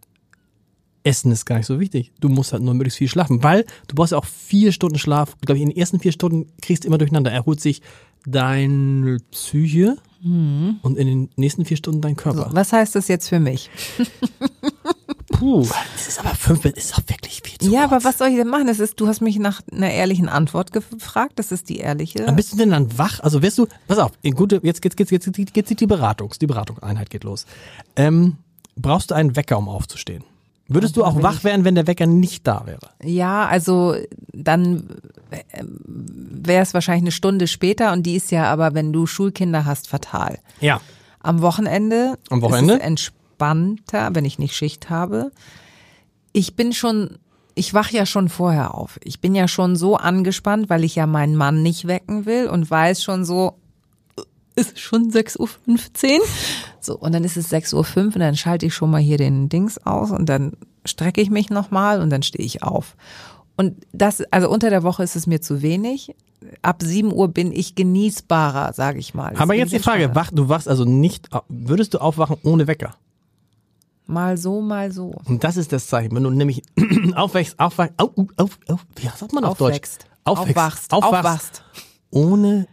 Essen 1.04 1.32
ist 1.32 1.46
gar 1.46 1.58
nicht 1.58 1.68
so 1.68 1.80
wichtig. 1.80 2.12
Du 2.20 2.28
musst 2.30 2.52
halt 2.52 2.64
nur 2.64 2.74
möglichst 2.74 2.98
viel 2.98 3.08
schlafen, 3.08 3.42
weil 3.42 3.66
du 3.88 3.96
brauchst 3.96 4.12
ja 4.12 4.18
auch 4.18 4.26
vier 4.26 4.72
Stunden 4.72 5.00
Schlaf. 5.00 5.38
Glaube 5.42 5.58
ich, 5.58 5.64
in 5.64 5.70
den 5.70 5.78
ersten 5.78 6.00
vier 6.00 6.12
Stunden 6.12 6.52
kriegst 6.62 6.84
du 6.84 6.88
immer 6.88 6.98
durcheinander. 6.98 7.32
Erholt 7.32 7.62
sich 7.62 7.82
dein 8.26 9.20
Psyche 9.32 9.98
mhm. 10.22 10.80
und 10.82 10.98
in 10.98 11.08
den 11.08 11.30
nächsten 11.36 11.66
vier 11.66 11.78
Stunden 11.78 12.02
dein 12.02 12.16
Körper. 12.16 12.50
So, 12.50 12.56
was 12.56 12.74
heißt 12.74 12.96
das 12.96 13.08
jetzt 13.08 13.30
für 13.30 13.40
mich? 13.40 13.70
Puh, 15.32 15.68
das 15.94 16.08
ist 16.08 16.20
aber 16.20 16.34
fünf, 16.34 16.66
ist 16.66 16.96
auch 16.96 17.04
wirklich 17.08 17.42
viel 17.44 17.60
zu 17.60 17.70
Ja, 17.70 17.82
kurz. 17.82 17.92
aber 17.92 18.04
was 18.06 18.18
soll 18.18 18.30
ich 18.30 18.38
denn 18.38 18.48
machen? 18.48 18.66
Das 18.66 18.80
ist, 18.80 19.00
du 19.00 19.08
hast 19.08 19.22
mich 19.22 19.38
nach 19.38 19.62
einer 19.72 19.92
ehrlichen 19.92 20.30
Antwort 20.30 20.74
gefragt. 20.74 21.34
Das 21.36 21.52
ist 21.52 21.70
die 21.70 21.78
ehrliche. 21.78 22.26
Dann 22.26 22.36
bist 22.36 22.54
du 22.54 22.58
denn 22.58 22.72
dann 22.72 22.98
wach? 22.98 23.20
Also 23.20 23.44
wirst 23.44 23.60
du, 23.60 23.68
pass 23.88 24.00
auf, 24.00 24.14
in 24.24 24.34
gute, 24.34 24.60
jetzt 24.64 24.82
geht's, 24.82 24.96
jetzt, 24.98 25.12
jetzt, 25.12 25.38
jetzt, 25.38 25.56
jetzt 25.56 25.80
die 25.80 25.86
Beratungs, 25.86 26.40
die 26.40 26.48
Beratungseinheit 26.48 27.12
geht 27.12 27.24
los. 27.24 27.46
Ähm, 27.96 28.38
brauchst 28.76 29.12
du 29.12 29.16
einen 29.16 29.36
Wecker, 29.36 29.60
um 29.60 29.70
aufzustehen? 29.70 30.24
Würdest 30.70 30.98
du 30.98 31.04
auch 31.04 31.22
wach 31.24 31.44
werden, 31.44 31.64
wenn 31.64 31.76
der 31.76 31.88
Wecker 31.88 32.06
nicht 32.06 32.46
da 32.46 32.64
wäre? 32.66 32.90
Ja, 33.04 33.46
also 33.48 33.96
dann 34.34 34.90
wäre 35.58 36.62
es 36.62 36.74
wahrscheinlich 36.74 37.04
eine 37.04 37.12
Stunde 37.12 37.48
später 37.48 37.94
und 37.94 38.04
die 38.04 38.16
ist 38.16 38.32
ja 38.32 38.46
aber, 38.52 38.74
wenn 38.74 38.92
du 38.94 39.06
Schulkinder 39.06 39.66
hast, 39.66 39.88
fatal. 39.88 40.40
Ja. 40.60 40.82
Am 41.20 41.42
Wochenende, 41.42 42.18
Am 42.30 42.42
Wochenende? 42.42 42.74
ist 42.74 42.80
es 42.80 42.86
entspannter, 42.86 44.10
wenn 44.14 44.26
ich 44.26 44.40
nicht 44.40 44.56
Schicht 44.56 44.90
habe. 44.90 45.32
Ich 46.34 46.56
bin 46.56 46.74
schon, 46.74 47.18
ich 47.56 47.74
wach 47.74 47.90
ja 47.92 48.06
schon 48.06 48.30
vorher 48.30 48.76
auf. 48.76 49.00
Ich 49.04 49.20
bin 49.20 49.36
ja 49.36 49.48
schon 49.48 49.76
so 49.76 49.96
angespannt, 49.96 50.70
weil 50.70 50.84
ich 50.84 50.96
ja 50.96 51.08
meinen 51.08 51.36
Mann 51.36 51.64
nicht 51.64 51.88
wecken 51.88 52.26
will 52.26 52.48
und 52.48 52.70
weiß 52.70 53.04
schon 53.04 53.26
so, 53.26 53.56
ist 54.56 54.80
schon 54.80 55.12
6.15 55.12 55.40
Uhr. 55.40 56.22
So, 56.88 56.98
und 56.98 57.14
dann 57.14 57.26
ist 57.26 57.36
es 57.36 57.52
6.05 57.52 57.98
Uhr 57.98 58.06
und 58.06 58.20
dann 58.20 58.38
schalte 58.38 58.66
ich 58.66 58.74
schon 58.74 58.90
mal 58.90 59.02
hier 59.02 59.18
den 59.18 59.50
Dings 59.50 59.78
aus 59.86 60.10
und 60.10 60.28
dann 60.28 60.54
strecke 60.86 61.20
ich 61.20 61.30
mich 61.30 61.50
nochmal 61.50 62.02
und 62.02 62.10
dann 62.10 62.24
stehe 62.24 62.46
ich 62.46 62.64
auf. 62.64 62.96
Und 63.58 63.86
das, 63.92 64.22
also 64.32 64.50
unter 64.50 64.70
der 64.70 64.84
Woche 64.84 65.04
ist 65.04 65.18
es 65.18 65.28
mir 65.28 65.42
zu 65.42 65.62
wenig. 65.62 66.16
Ab 66.62 66.82
7 66.82 67.12
Uhr 67.12 67.28
bin 67.28 67.52
ich 67.52 67.76
genießbarer, 67.76 68.72
sage 68.72 69.00
ich 69.00 69.14
mal. 69.14 69.32
Das 69.32 69.42
Aber 69.42 69.54
jetzt 69.54 69.74
die 69.74 69.80
Frage, 69.80 70.16
wach, 70.16 70.32
du 70.32 70.48
wachst 70.48 70.70
also 70.70 70.86
nicht, 70.86 71.28
würdest 71.50 71.94
du 71.94 71.98
aufwachen 71.98 72.38
ohne 72.44 72.68
Wecker? 72.68 72.96
Mal 74.06 74.38
so, 74.38 74.62
mal 74.62 74.90
so. 74.94 75.14
Und 75.26 75.44
das 75.44 75.58
ist 75.58 75.74
das 75.74 75.88
Zeichen, 75.88 76.16
wenn 76.16 76.24
du 76.24 76.30
nämlich 76.30 76.64
aufwächst, 77.16 77.60
aufwachst, 77.60 77.96
auf, 77.98 78.12
auf, 78.38 78.60
auf, 78.70 78.86
wie 78.96 79.10
sagt 79.14 79.34
man 79.34 79.44
auf 79.44 79.60
Aufwächst. 79.60 80.04
Deutsch? 80.04 80.12
Aufwächst, 80.24 80.58
Aufwachst. 80.58 80.94
aufwachst. 80.94 81.26
Aufwachst. 81.26 81.64
Ohne 82.12 82.68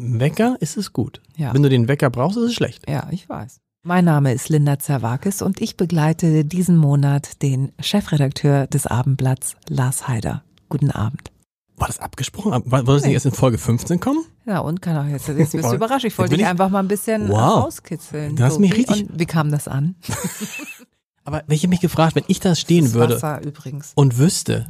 Wecker 0.00 0.56
ist 0.60 0.76
es 0.76 0.92
gut. 0.92 1.20
Ja. 1.36 1.52
Wenn 1.54 1.62
du 1.62 1.68
den 1.68 1.88
Wecker 1.88 2.10
brauchst, 2.10 2.36
ist 2.38 2.44
es 2.44 2.54
schlecht. 2.54 2.88
Ja, 2.88 3.08
ich 3.10 3.28
weiß. 3.28 3.60
Mein 3.82 4.04
Name 4.04 4.32
ist 4.32 4.48
Linda 4.48 4.78
Zerwakis 4.78 5.42
und 5.42 5.60
ich 5.60 5.76
begleite 5.76 6.44
diesen 6.44 6.76
Monat 6.76 7.42
den 7.42 7.72
Chefredakteur 7.80 8.66
des 8.66 8.86
Abendblatts, 8.86 9.56
Lars 9.68 10.06
Heider. 10.08 10.42
Guten 10.68 10.90
Abend. 10.90 11.30
War 11.76 11.86
das 11.86 11.98
abgesprochen? 11.98 12.50
War- 12.66 12.86
Wollte 12.86 12.92
es 12.98 13.04
nicht 13.04 13.14
erst 13.14 13.24
in 13.26 13.32
Folge 13.32 13.56
15 13.56 14.00
kommen? 14.00 14.22
Ja, 14.46 14.58
und 14.58 14.82
kann 14.82 14.96
auch 14.98 15.10
jetzt, 15.10 15.28
jetzt 15.28 15.52
bist 15.52 15.64
du 15.70 15.74
überrascht. 15.74 16.04
Ich 16.04 16.16
wollte 16.18 16.34
dich 16.34 16.42
ich- 16.42 16.46
einfach 16.46 16.68
mal 16.68 16.80
ein 16.80 16.88
bisschen 16.88 17.28
Wow. 17.30 17.64
rauskitzeln. 17.64 18.36
Du 18.36 18.42
hast 18.42 18.58
mich 18.58 18.72
wie, 18.72 18.76
richtig- 18.82 19.08
Und 19.10 19.18
wie 19.18 19.26
kam 19.26 19.50
das 19.50 19.66
an? 19.66 19.94
Aber 21.24 21.42
ich 21.48 21.60
habe 21.62 21.68
mich 21.70 21.80
gefragt, 21.80 22.14
wenn 22.16 22.24
ich 22.28 22.40
da 22.40 22.54
stehen 22.54 22.84
Das 22.84 22.94
würde 22.94 23.14
Wasser 23.14 23.42
übrigens. 23.42 23.92
und 23.94 24.18
wüsste, 24.18 24.68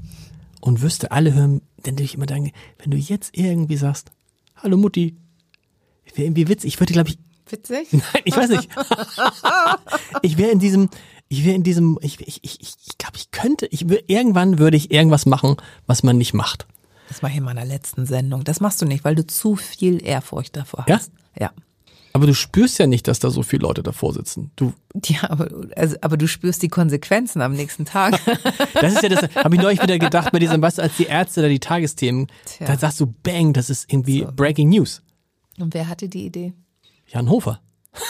und 0.61 0.83
wüsste, 0.83 1.11
alle 1.11 1.33
hören, 1.35 1.63
dann 1.83 1.95
würde 1.95 2.03
ich 2.05 2.15
immer 2.15 2.27
denken, 2.27 2.53
wenn 2.79 2.91
du 2.91 2.97
jetzt 2.97 3.37
irgendwie 3.37 3.77
sagst, 3.77 4.11
hallo 4.63 4.77
Mutti, 4.77 5.17
wäre 6.15 6.27
irgendwie 6.27 6.49
witzig. 6.49 6.75
Ich 6.75 6.81
würde, 6.81 6.93
glaube 6.93 7.09
ich, 7.11 7.19
Witzig? 7.49 7.89
Nein, 7.93 8.23
ich 8.25 8.37
weiß 8.37 8.51
nicht. 8.51 8.69
ich 10.23 10.39
wäre 10.39 10.51
in 10.53 10.61
diesem, 10.61 10.89
ich 11.29 11.45
wäre 11.45 11.57
in 11.57 11.63
diesem, 11.63 11.99
ich, 12.01 12.21
ich, 12.21 12.45
ich, 12.45 12.61
ich, 12.61 12.75
ich 12.87 12.99
glaube, 12.99 13.17
ich 13.17 13.31
könnte, 13.33 13.67
ich 13.67 13.89
wür, 13.89 14.01
irgendwann 14.07 14.59
würde 14.59 14.77
ich 14.77 14.93
irgendwas 14.93 15.27
machen, 15.27 15.57
was 15.87 16.03
man 16.03 16.17
nicht 16.17 16.33
macht. 16.33 16.67
Das 17.09 17.23
mache 17.23 17.33
ich 17.33 17.39
in 17.39 17.45
meiner 17.45 17.65
letzten 17.65 18.07
Sendung. 18.07 18.45
Das 18.45 18.61
machst 18.61 18.81
du 18.81 18.87
nicht, 18.87 19.05
weil 19.05 19.17
du 19.17 19.27
zu 19.27 19.57
viel 19.57 20.05
Ehrfurcht 20.05 20.57
davor 20.57 20.85
Ja? 20.89 20.97
hast. 20.97 21.11
Ja. 21.39 21.51
Aber 22.13 22.27
du 22.27 22.35
spürst 22.35 22.79
ja 22.79 22.87
nicht, 22.87 23.07
dass 23.07 23.21
da 23.21 23.31
so 23.31 23.43
viele 23.43 23.63
Leute 23.63 23.83
davor 23.83 24.13
sitzen. 24.13 24.51
Du, 24.57 24.73
Ja, 25.07 25.31
aber, 25.31 25.49
also, 25.77 25.97
aber 26.01 26.17
du 26.17 26.27
spürst 26.27 26.61
die 26.63 26.69
Konsequenzen 26.69 27.41
am 27.41 27.53
nächsten 27.53 27.85
Tag. 27.85 28.19
das 28.75 28.95
ist 28.95 29.03
ja 29.03 29.09
das, 29.09 29.23
habe 29.37 29.55
ich 29.55 29.61
neulich 29.63 29.83
wieder 29.83 29.99
gedacht 29.99 30.33
bei 30.33 30.39
diesem, 30.41 30.61
du, 30.61 30.67
als 30.67 30.97
die 30.97 31.05
Ärzte 31.07 31.43
da 31.43 31.49
die 31.49 31.61
Tagesthemen, 31.61 32.27
Tja. 32.47 32.67
da 32.67 32.77
sagst 32.77 32.99
du, 33.01 33.07
bang, 33.23 33.53
das 33.53 33.71
ist 33.71 33.93
irgendwie 33.93 34.27
Breaking 34.35 34.71
News. 34.71 35.03
Und 35.59 35.73
wer 35.75 35.89
hatte 35.89 36.09
die 36.09 36.27
Idee? 36.27 36.53
Jan 37.07 37.29
Hofer. 37.31 37.61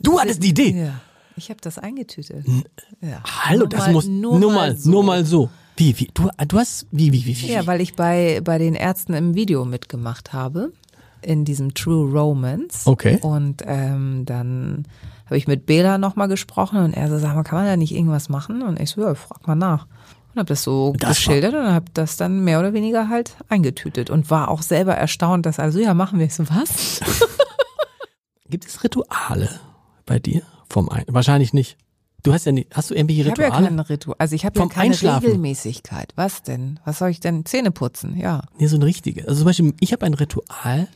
Du 0.00 0.18
hattest 0.18 0.42
die 0.42 0.48
Idee. 0.48 0.70
Ja. 0.86 1.00
Ich 1.36 1.48
habe 1.48 1.60
das 1.60 1.78
eingetütet. 1.78 2.44
Ja. 3.00 3.22
Hallo, 3.24 3.60
Nur 3.60 3.68
das 3.68 3.80
mal- 3.86 3.92
muss, 3.92 4.06
nur, 4.06 4.52
mal, 4.52 4.76
so. 4.76 4.90
nur 4.90 5.04
mal 5.04 5.24
so. 5.24 5.48
Wie, 5.76 5.98
wie, 5.98 6.10
du, 6.12 6.28
du 6.48 6.58
hast, 6.58 6.86
wie, 6.90 7.12
wie, 7.12 7.24
wie, 7.24 7.40
wie? 7.40 7.52
Ja, 7.52 7.66
weil 7.66 7.80
ich 7.80 7.94
bei, 7.94 8.40
bei 8.42 8.58
den 8.58 8.74
Ärzten 8.74 9.14
im 9.14 9.34
Video 9.34 9.64
mitgemacht 9.64 10.32
habe, 10.32 10.72
in 11.22 11.44
diesem 11.44 11.74
True 11.74 12.10
Romance. 12.10 12.86
Okay. 12.86 13.18
Und 13.22 13.62
ähm, 13.66 14.24
dann 14.26 14.86
habe 15.26 15.38
ich 15.38 15.46
mit 15.46 15.66
Bela 15.66 15.98
nochmal 15.98 16.28
gesprochen 16.28 16.78
und 16.84 16.92
er 16.94 17.08
so, 17.08 17.18
sag 17.18 17.34
mal, 17.34 17.42
kann 17.42 17.58
man 17.58 17.66
da 17.66 17.76
nicht 17.76 17.94
irgendwas 17.94 18.28
machen? 18.28 18.62
Und 18.62 18.78
ich 18.80 18.90
so, 18.90 19.00
ja, 19.02 19.14
frag 19.14 19.46
mal 19.46 19.54
nach. 19.54 19.86
Und 20.34 20.38
habe 20.38 20.48
das 20.48 20.62
so 20.62 20.94
Das 20.98 21.16
geschildert 21.16 21.54
und 21.54 21.72
habe 21.72 21.86
das 21.94 22.16
dann 22.16 22.42
mehr 22.44 22.58
oder 22.58 22.72
weniger 22.72 23.08
halt 23.08 23.36
eingetütet 23.48 24.10
und 24.10 24.30
war 24.30 24.48
auch 24.48 24.62
selber 24.62 24.94
erstaunt, 24.94 25.46
dass 25.46 25.58
also, 25.58 25.78
ja, 25.78 25.94
machen 25.94 26.18
wir. 26.18 26.28
So, 26.30 26.44
was? 26.48 27.00
Gibt 28.48 28.66
es 28.66 28.82
Rituale 28.84 29.48
bei 30.04 30.18
dir 30.18 30.42
vom 30.68 30.88
Ein? 30.88 31.04
Wahrscheinlich 31.08 31.52
nicht. 31.52 31.78
Du 32.22 32.32
hast 32.32 32.46
ja 32.46 32.52
nicht, 32.52 32.68
hast 32.72 32.90
du 32.90 32.94
irgendwelche 32.94 33.22
Ich 33.22 33.30
habe 33.30 33.42
ja 33.42 33.48
Rituale? 33.48 33.66
kein 33.68 33.78
Ritual. 33.80 34.16
Also 34.18 34.36
ich 34.36 34.44
habe 34.44 34.58
ja 34.58 34.66
keine 34.66 34.90
Einschlafen. 34.90 35.24
Regelmäßigkeit. 35.26 36.12
Was 36.14 36.42
denn? 36.42 36.78
Was 36.84 36.98
soll 36.98 37.10
ich 37.10 37.20
denn? 37.20 37.44
Zähne 37.44 37.70
putzen, 37.72 38.16
ja. 38.16 38.42
nee, 38.58 38.66
so 38.66 38.76
ein 38.76 38.82
richtiges. 38.82 39.26
Also 39.26 39.40
zum 39.40 39.46
Beispiel, 39.46 39.74
ich 39.80 39.92
habe 39.92 40.06
ein 40.06 40.14
Ritual. 40.14 40.88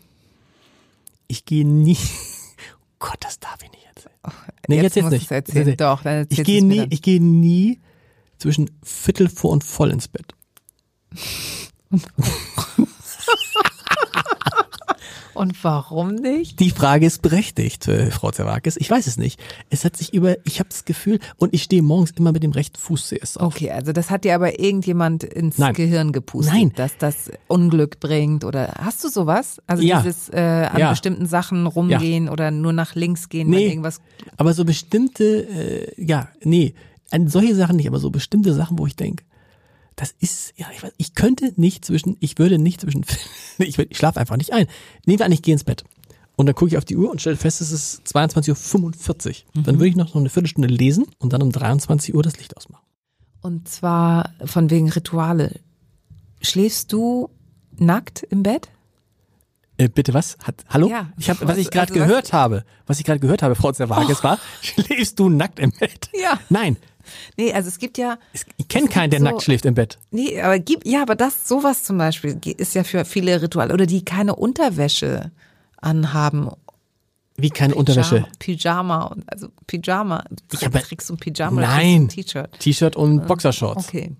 Ich 1.29 1.45
gehe 1.45 1.67
nie. 1.67 1.97
Oh 1.99 2.77
Gott, 2.99 3.17
das 3.21 3.39
darf 3.39 3.59
ich 3.63 3.71
nicht 3.71 3.85
erzählen. 3.87 4.15
Nee, 4.69 4.83
jetzt, 4.83 4.97
jetzt, 4.97 5.11
nicht. 5.11 5.31
erzählen. 5.31 5.69
Jetzt- 5.69 5.81
Doch, 5.81 6.03
dann 6.03 6.27
Ich 6.31 6.43
gehe 6.45 6.65
nie, 6.65 6.79
dann. 6.79 6.89
ich 6.91 7.03
gehe 7.03 7.21
nie 7.23 7.81
zwischen 8.39 8.71
Viertel 8.83 9.29
vor 9.29 9.51
und 9.53 9.65
voll 9.65 9.91
ins 9.91 10.09
Bett. 10.09 10.33
Und 15.37 15.63
warum 15.65 16.15
nicht? 16.15 16.61
Die 16.61 16.71
Frage 16.71 17.05
ist 17.07 17.21
berechtigt, 17.21 17.87
äh, 17.89 18.11
Frau 18.11 18.31
Zerwakis. 18.31 18.77
Ich 18.79 18.91
weiß 18.91 19.07
es 19.07 19.19
nicht. 19.19 19.39
Es 19.69 19.85
hat 19.85 19.97
sich 19.97 20.15
über, 20.15 20.37
ich 20.45 20.59
habe 20.61 20.71
das 20.71 20.85
Gefühl, 20.87 21.19
und 21.37 21.53
ich 21.53 21.63
stehe 21.63 21.83
morgens 21.83 22.13
immer 22.13 22.33
mit 22.33 22.43
dem 22.43 22.53
rechten 22.53 22.79
Fuß 22.79 23.09
zuerst 23.09 23.39
auf. 23.39 23.55
Okay, 23.55 23.71
also 23.71 23.93
das 23.93 24.11
hat 24.11 24.25
dir 24.25 24.35
aber 24.35 24.59
irgendjemand 24.59 25.25
ins 25.25 25.59
Nein. 25.59 25.75
Gehirn 25.75 26.13
gepustet, 26.13 26.55
Nein. 26.55 26.73
dass 26.75 26.97
das 26.97 27.31
Unglück 27.49 28.01
bringt 28.01 28.45
oder 28.45 28.73
hast 28.81 29.05
du 29.05 29.09
sowas? 29.09 29.61
Also 29.67 29.83
Ja. 29.83 30.01
dieses 30.01 30.31
äh, 30.31 30.39
an 30.73 30.79
Ja. 30.81 30.91
bestimmten 30.91 31.27
Sachen 31.27 31.67
rumgehen 31.67 32.29
oder 32.31 32.51
nur 32.51 32.73
nach 32.73 32.95
links 32.95 33.29
gehen, 33.29 33.51
wenn 33.51 33.59
Nee. 33.59 33.69
irgendwas. 33.69 34.01
Aber 34.39 34.55
so 34.55 34.65
bestimmte, 34.65 35.47
äh, 35.49 35.93
ja, 36.03 36.29
nee, 36.43 36.75
an 37.11 37.29
solche 37.29 37.55
Sachen 37.55 37.77
nicht, 37.77 37.87
aber 37.89 37.99
so 37.99 38.11
bestimmte 38.11 38.53
Sachen, 38.55 38.79
wo 38.79 38.87
ich 38.87 38.97
denke, 38.97 39.25
das 39.97 40.15
ist, 40.21 40.53
ja, 40.57 40.67
ich 40.75 40.83
weiß, 40.83 40.93
ich 40.99 41.15
könnte 41.15 41.53
nicht 41.57 41.85
zwischen, 41.85 42.17
ich 42.21 42.39
würde 42.39 42.59
nicht 42.59 42.83
zwischen, 42.83 43.05
ich, 43.59 43.79
ich 43.79 43.97
schlafe 43.97 44.21
einfach 44.21 44.37
nicht 44.37 44.53
ein. 44.53 44.67
Nehmen 45.07 45.19
wir 45.19 45.27
an, 45.27 45.33
ich 45.33 45.43
gehe 45.43 45.53
ins 45.55 45.65
Bett. 45.65 45.85
Und 46.37 46.45
dann 46.47 46.55
gucke 46.55 46.69
ich 46.71 46.77
auf 46.77 46.85
die 46.85 46.97
Uhr 46.97 47.11
und 47.11 47.21
stelle 47.21 47.37
fest, 47.37 47.63
es 47.63 47.73
ist 47.73 48.03
22.45 48.15 49.45
Uhr. 49.57 49.63
Dann 49.63 49.77
würde 49.77 49.89
ich 49.89 49.97
noch 49.97 50.09
so 50.09 50.19
eine 50.19 50.29
Viertelstunde 50.29 50.69
lesen 50.69 51.07
und 51.19 51.33
dann 51.33 51.43
um 51.43 51.51
23 51.51 52.15
Uhr 52.15 52.23
das 52.23 52.37
Licht 52.37 52.57
ausmachen. 52.57 52.85
Und 53.41 53.69
zwar 53.69 54.31
von 54.45 54.69
wegen 54.71 54.91
Rituale. 54.91 55.61
Schläfst 56.43 56.93
du 56.93 57.31
nackt 57.79 58.23
im 58.25 58.43
Bett? 58.43 58.69
Äh, 59.79 59.89
bitte 59.89 60.13
was? 60.15 60.37
Hat, 60.43 60.65
hallo? 60.69 60.89
Ja. 60.89 61.11
Ich 61.19 61.31
hab, 61.31 61.41
was 61.41 61.49
Was- 61.49 61.57
ich 61.59 61.71
gerade 61.71 61.93
also 61.93 62.05
gehört 62.05 62.33
habe, 62.35 62.65
was 62.87 62.99
ich 62.99 63.05
gerade 63.07 63.21
gehört 63.21 63.43
habe, 63.43 63.55
Frau 63.55 63.73
Zerwages, 63.73 64.23
war, 64.25 64.39
schläfst 64.61 65.19
du 65.19 65.29
nackt 65.31 65.59
im 65.59 65.71
Bett? 65.71 66.11
Ja. 66.21 66.39
Nein, 66.51 66.77
Nee, 67.37 67.53
also 67.53 67.69
es 67.69 67.79
gibt 67.79 67.99
ja, 67.99 68.19
es, 68.33 68.45
ich 68.57 68.69
kenne 68.69 68.89
keinen, 68.89 69.11
der 69.11 69.21
so- 69.21 69.25
nackt 69.25 69.43
schläft 69.43 69.65
im 69.65 69.75
Bett. 69.75 69.99
nee, 70.11 70.41
aber 70.41 70.59
gibt, 70.59 70.87
ja, 70.87 71.03
aber 71.03 71.15
das, 71.15 71.49
sowas 71.49 71.83
zum 71.85 71.99
Beispiel 71.99 72.39
ist 72.57 72.75
ja 72.75 72.85
für 72.85 73.05
viele 73.05 73.41
Rituale. 73.43 73.73
Oder 73.75 73.87
die 73.87 74.05
keine 74.05 74.35
Unterwäsche 74.37 75.31
anhaben. 75.81 76.51
Wie 77.37 77.51
keine 77.51 77.75
Unterwäsche. 77.75 78.27
Pyjama, 78.39 79.05
und- 79.07 79.31
also 79.31 79.49
Pyjama. 79.67 80.25
Ich 80.53 80.65
habe- 80.65 80.79
kriegst 80.81 81.11
du 81.11 81.15
ein 81.15 81.19
Pyjama 81.19 81.61
Nein. 81.61 82.09
T-Shirt? 82.09 82.59
T-Shirt 82.59 82.97
und 82.97 83.27
Boxershorts. 83.27 83.89
Okay. 83.89 84.13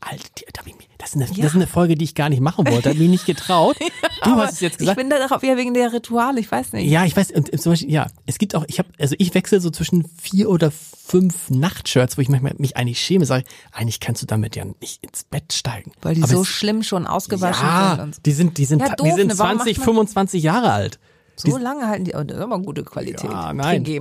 Alter, 0.00 0.24
da 0.52 0.60
hab 0.60 0.66
ich 0.68 0.74
mir- 0.76 0.84
das 1.02 1.10
ist, 1.10 1.16
eine, 1.16 1.24
Ja. 1.26 1.42
das 1.42 1.52
ist 1.52 1.56
eine 1.56 1.66
Folge, 1.66 1.96
die 1.96 2.04
ich 2.04 2.14
gar 2.14 2.28
nicht 2.28 2.40
machen 2.40 2.64
wollte. 2.66 2.82
Da 2.82 2.88
habe 2.90 2.94
ich 2.94 3.00
mich 3.00 3.10
nicht 3.10 3.26
getraut. 3.26 3.76
du 4.24 4.30
Aber 4.30 4.42
hast 4.44 4.54
es 4.54 4.60
jetzt 4.60 4.74
Ich 4.74 4.78
gesagt. 4.78 4.96
bin 4.98 5.10
darauf 5.10 5.42
eher 5.42 5.56
wegen 5.56 5.74
der 5.74 5.92
Rituale, 5.92 6.38
ich 6.40 6.50
weiß 6.50 6.72
nicht. 6.74 6.88
Ja, 6.88 7.04
ich 7.04 7.16
weiß, 7.16 7.32
und 7.32 7.60
zum 7.60 7.72
Beispiel, 7.72 7.90
ja, 7.90 8.06
es 8.26 8.38
gibt 8.38 8.54
auch, 8.54 8.64
ich 8.68 8.78
habe, 8.78 8.88
also 8.98 9.14
ich 9.18 9.34
wechsle 9.34 9.60
so 9.60 9.70
zwischen 9.70 10.04
vier 10.20 10.48
oder 10.48 10.70
fünf 10.70 11.50
Nachtshirts, 11.50 12.16
wo 12.16 12.22
ich 12.22 12.28
manchmal 12.28 12.54
mich 12.58 12.76
eigentlich 12.76 13.00
schäme, 13.00 13.26
sage, 13.26 13.44
eigentlich 13.72 13.98
kannst 14.00 14.22
du 14.22 14.26
damit 14.26 14.54
ja 14.56 14.64
nicht 14.80 15.04
ins 15.04 15.24
Bett 15.24 15.52
steigen. 15.52 15.92
Weil 16.00 16.14
die 16.14 16.22
Aber 16.22 16.32
so 16.32 16.42
es- 16.42 16.48
schlimm 16.48 16.82
schon 16.82 17.06
ausgewaschen 17.06 17.66
ja, 17.66 17.90
sind 17.96 18.00
und 18.04 18.24
die 18.26 18.32
sind, 18.32 18.58
die 18.58 18.64
sind, 18.64 18.80
Ja, 18.80 18.90
die 18.94 19.02
doof, 19.08 19.14
sind 19.16 19.26
ne? 19.28 19.38
Warum 19.38 19.56
20, 19.58 19.78
macht 19.78 19.86
man- 19.86 19.94
25 19.96 20.42
Jahre 20.44 20.72
alt. 20.72 20.98
So 21.34 21.56
lange 21.56 21.88
halten 21.88 22.04
die, 22.04 22.14
oh, 22.14 22.22
das 22.22 22.36
ist 22.36 22.42
aber 22.42 22.58
gute 22.60 22.84
Qualität. 22.84 23.28
Ja, 23.30 23.52
nein. 23.52 23.84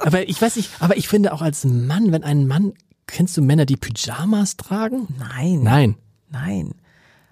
Aber 0.00 0.28
ich 0.28 0.40
weiß 0.40 0.56
nicht, 0.56 0.70
aber 0.80 0.96
ich 0.96 1.08
finde 1.08 1.32
auch 1.32 1.42
als 1.42 1.64
Mann, 1.64 2.12
wenn 2.12 2.22
ein 2.22 2.46
Mann, 2.46 2.72
kennst 3.08 3.36
du 3.36 3.42
Männer, 3.42 3.66
die 3.66 3.76
Pyjamas 3.76 4.56
tragen? 4.56 5.08
Nein. 5.18 5.62
Nein. 5.64 5.94
Nein. 6.30 6.74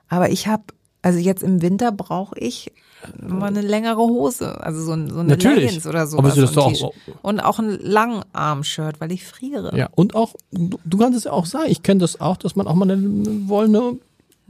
Aber 0.08 0.30
ich 0.30 0.48
habe, 0.48 0.64
also 1.02 1.18
jetzt 1.18 1.42
im 1.42 1.62
Winter 1.62 1.92
brauche 1.92 2.36
ich 2.38 2.72
mal 3.20 3.46
eine 3.46 3.60
längere 3.60 3.98
Hose, 3.98 4.60
also 4.64 4.82
so, 4.82 4.92
ein, 4.92 5.10
so 5.10 5.20
eine 5.20 5.28
Natürlich. 5.28 5.64
Leggings 5.66 5.86
oder 5.86 6.06
so. 6.06 6.18
Aber 6.18 6.30
sie 6.32 6.40
das 6.40 6.56
auch- 6.56 6.92
Und 7.22 7.40
auch 7.40 7.58
ein 7.60 7.78
Langarm-Shirt, 7.80 9.00
weil 9.00 9.12
ich 9.12 9.24
friere. 9.24 9.76
Ja, 9.76 9.88
und 9.94 10.14
auch, 10.14 10.34
du, 10.50 10.98
kannst 10.98 11.16
es 11.18 11.24
ja 11.24 11.32
auch 11.32 11.46
sagen, 11.46 11.66
ich 11.70 11.82
kenne 11.82 12.00
das 12.00 12.20
auch, 12.20 12.36
dass 12.36 12.56
man 12.56 12.66
auch 12.66 12.74
mal 12.74 12.90
eine 12.90 13.48
wollene, 13.48 13.98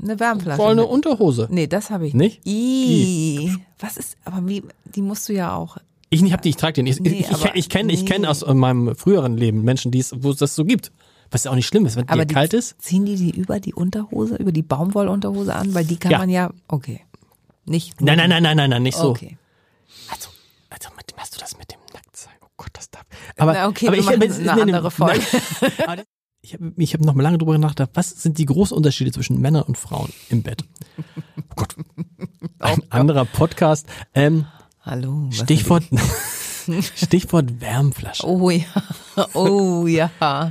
Eine 0.02 0.18
Wärmflasche. 0.20 0.58
wollene 0.62 0.82
mit. 0.82 0.90
Unterhose. 0.90 1.48
Nee, 1.50 1.66
das 1.66 1.90
habe 1.90 2.06
ich 2.06 2.14
Nicht? 2.14 2.40
Ih. 2.46 3.50
Was 3.80 3.96
ist, 3.96 4.16
aber 4.24 4.46
wie, 4.48 4.62
die 4.84 5.02
musst 5.02 5.28
du 5.28 5.32
ja 5.34 5.54
auch. 5.54 5.76
Ich 6.08 6.22
nicht, 6.22 6.32
hab 6.32 6.40
die, 6.40 6.50
ich 6.50 6.56
trage 6.56 6.74
den. 6.74 6.86
Ich, 6.86 7.00
Nee, 7.00 7.26
ich, 7.28 7.44
ich, 7.54 7.68
kenne 7.68 7.92
ich 7.92 8.06
kenn 8.06 8.22
nee. 8.22 8.28
aus 8.28 8.46
meinem 8.46 8.94
früheren 8.94 9.36
Leben 9.36 9.62
Menschen, 9.64 9.90
die 9.90 9.98
es, 9.98 10.14
wo 10.22 10.30
es 10.30 10.36
das 10.36 10.54
so 10.54 10.64
gibt. 10.64 10.92
Was 11.30 11.44
ja 11.44 11.50
auch 11.50 11.54
nicht 11.56 11.66
schlimm 11.66 11.86
ist, 11.86 11.96
wenn 11.96 12.06
die, 12.06 12.34
kalt 12.34 12.54
ist. 12.54 12.80
ziehen 12.80 13.04
die 13.04 13.16
die 13.16 13.30
über 13.30 13.58
die 13.60 13.74
Unterhose, 13.74 14.36
über 14.36 14.52
die 14.52 14.62
Baumwollunterhose 14.62 15.54
an? 15.54 15.74
Weil 15.74 15.84
die 15.84 15.96
kann 15.96 16.12
Ja. 16.12 16.18
man 16.18 16.28
ja, 16.30 16.50
okay. 16.68 17.04
Nicht. 17.64 18.00
Nein, 18.00 18.16
nein, 18.18 18.30
nein, 18.30 18.42
nein, 18.42 18.56
nein, 18.56 18.70
nein, 18.70 18.82
nicht 18.82 18.96
so. 18.96 19.10
Okay. 19.10 19.36
Also, 20.10 20.28
also 20.70 20.88
mit, 20.96 21.12
hast 21.16 21.34
du 21.34 21.40
das 21.40 21.58
mit 21.58 21.70
dem 21.72 21.80
Nacktsein? 21.92 22.32
Oh 22.42 22.48
Gott, 22.56 22.70
das 22.74 22.90
darf. 22.90 23.04
Aber, 23.36 23.52
Na, 23.54 23.68
okay, 23.68 23.88
aber 23.88 23.96
ich 23.98 24.04
machen 24.06 24.20
hab- 24.22 24.30
eine 24.38 24.54
nee, 24.54 24.72
andere 24.72 24.90
Folge. 24.90 25.20
nein. 25.86 26.02
Ich 26.42 26.54
habe 26.54 26.72
ich 26.76 26.94
hab 26.94 27.00
noch 27.00 27.14
mal 27.14 27.24
lange 27.24 27.38
drüber 27.38 27.58
nachgedacht, 27.58 27.90
was 27.94 28.10
sind 28.10 28.38
die 28.38 28.46
großen 28.46 28.76
Unterschiede 28.76 29.10
zwischen 29.10 29.40
Männern 29.40 29.64
und 29.64 29.76
Frauen 29.76 30.12
im 30.28 30.44
Bett? 30.44 30.62
Oh 30.96 31.42
Gott. 31.56 31.74
Ein 32.60 32.82
anderer 32.88 33.24
Podcast. 33.24 33.86
Ähm, 34.14 34.46
Hallo. 34.80 35.28
Stichwort, 35.32 35.82
Stichwort 36.96 37.60
Wärmflasche. 37.60 38.26
Oh 38.26 38.50
ja. 38.50 38.64
Oh 39.32 39.86
ja. 39.86 40.10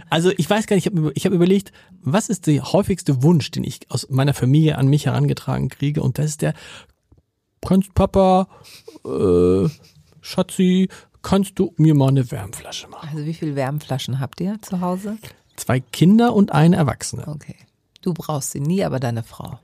Also 0.09 0.31
ich 0.37 0.49
weiß 0.49 0.65
gar 0.65 0.75
nicht, 0.75 0.87
ich 0.87 0.91
habe 0.91 1.11
ich 1.13 1.25
hab 1.25 1.33
überlegt, 1.33 1.71
was 2.01 2.29
ist 2.29 2.47
der 2.47 2.63
häufigste 2.73 3.21
Wunsch, 3.21 3.51
den 3.51 3.63
ich 3.63 3.79
aus 3.89 4.09
meiner 4.09 4.33
Familie 4.33 4.77
an 4.77 4.87
mich 4.87 5.05
herangetragen 5.05 5.69
kriege? 5.69 6.01
Und 6.01 6.17
das 6.17 6.25
ist 6.25 6.41
der, 6.41 6.55
kannst 7.61 7.93
Papa, 7.93 8.47
äh, 9.05 9.69
Schatzi, 10.21 10.89
kannst 11.21 11.59
du 11.59 11.73
mir 11.77 11.93
mal 11.93 12.09
eine 12.09 12.31
Wärmflasche 12.31 12.87
machen? 12.87 13.09
Also 13.11 13.25
wie 13.25 13.33
viele 13.33 13.55
Wärmflaschen 13.55 14.19
habt 14.19 14.41
ihr 14.41 14.59
zu 14.61 14.81
Hause? 14.81 15.17
Zwei 15.55 15.79
Kinder 15.79 16.33
und 16.33 16.51
eine 16.51 16.75
Erwachsene. 16.75 17.27
Okay. 17.27 17.55
Du 18.01 18.13
brauchst 18.13 18.51
sie 18.51 18.59
nie, 18.59 18.83
aber 18.83 18.99
deine 18.99 19.23
Frau. 19.23 19.59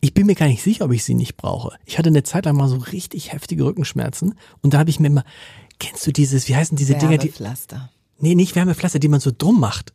Ich 0.00 0.14
bin 0.14 0.26
mir 0.26 0.34
gar 0.34 0.46
nicht 0.46 0.62
sicher, 0.62 0.84
ob 0.84 0.92
ich 0.92 1.04
sie 1.04 1.14
nicht 1.14 1.36
brauche. 1.36 1.76
Ich 1.84 1.98
hatte 1.98 2.08
eine 2.08 2.22
Zeit 2.22 2.44
lang 2.44 2.56
mal 2.56 2.68
so 2.68 2.76
richtig 2.76 3.32
heftige 3.32 3.64
Rückenschmerzen 3.64 4.34
und 4.62 4.74
da 4.74 4.78
habe 4.78 4.90
ich 4.90 5.00
mir 5.00 5.08
immer, 5.08 5.24
kennst 5.80 6.06
du 6.06 6.12
dieses, 6.12 6.46
wie 6.48 6.54
heißen 6.54 6.76
diese 6.76 6.94
Dinger, 6.94 7.18
die, 7.18 7.24
Wärmepflaster. 7.28 7.90
nee, 8.18 8.34
nicht 8.36 8.54
Wärmepflaster, 8.54 8.98
die 9.00 9.08
man 9.08 9.18
so 9.20 9.32
drum 9.36 9.58
macht. 9.58 9.92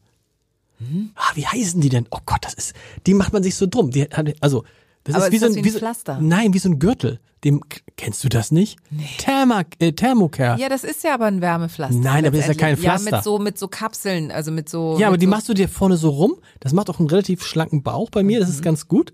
Ah, 1.16 1.32
wie 1.36 1.46
heißen 1.48 1.80
die 1.80 1.88
denn? 1.90 2.06
Oh 2.12 2.20
Gott, 2.26 2.40
das 2.44 2.54
ist, 2.54 2.74
die 3.08 3.14
macht 3.14 3.32
man 3.32 3.42
sich 3.44 3.56
so 3.56 3.66
drum. 3.66 3.92
Die, 3.92 4.12
also, 4.42 4.66
das 5.06 5.16
Aber 5.16 5.26
ist 5.28 5.32
wie 5.32 5.36
ist 5.38 5.42
so 5.42 5.48
das 5.48 5.58
ein, 5.58 5.64
wie 5.64 5.70
ein 5.70 5.74
so, 5.74 5.80
Pflaster? 5.80 6.20
Nein, 6.20 6.54
wie 6.54 6.60
so 6.60 6.68
ein 6.70 6.80
Gürtel. 6.80 7.20
Dem, 7.46 7.62
kennst 7.96 8.24
du 8.24 8.30
das 8.30 8.52
nicht? 8.52 8.78
Nee. 8.90 9.08
Therma, 9.20 9.62
äh, 9.80 9.94
Thermocare. 9.94 10.60
Ja, 10.60 10.68
das 10.68 10.84
ist 10.84 11.04
ja 11.04 11.14
aber 11.14 11.26
ein 11.26 11.40
Wärmepflaster. 11.42 11.96
Nein, 11.96 12.26
aber 12.26 12.36
das 12.38 12.50
ist 12.50 12.56
ja 12.60 12.60
kein. 12.60 12.76
Pflaster. 12.76 13.10
Ja, 13.12 13.16
mit 13.18 13.24
so, 13.24 13.40
mit 13.40 13.58
so 13.58 13.68
Kapseln, 13.70 14.32
also 14.32 14.52
mit 14.52 14.68
so. 14.68 14.98
Ja, 15.00 15.08
aber 15.08 15.18
die 15.18 15.28
so, 15.28 15.30
machst 15.30 15.48
du 15.48 15.54
dir 15.54 15.70
vorne 15.70 15.96
so 15.96 16.10
rum. 16.10 16.36
Das 16.60 16.74
macht 16.74 16.90
auch 16.90 17.00
einen 17.00 17.10
relativ 17.10 17.46
schlanken 17.46 17.82
Bauch 17.84 18.10
bei 18.10 18.24
mir. 18.24 18.40
Das 18.40 18.50
Mhm. 18.50 18.56
ist 18.56 18.62
ganz 18.64 18.88
gut. 18.88 19.14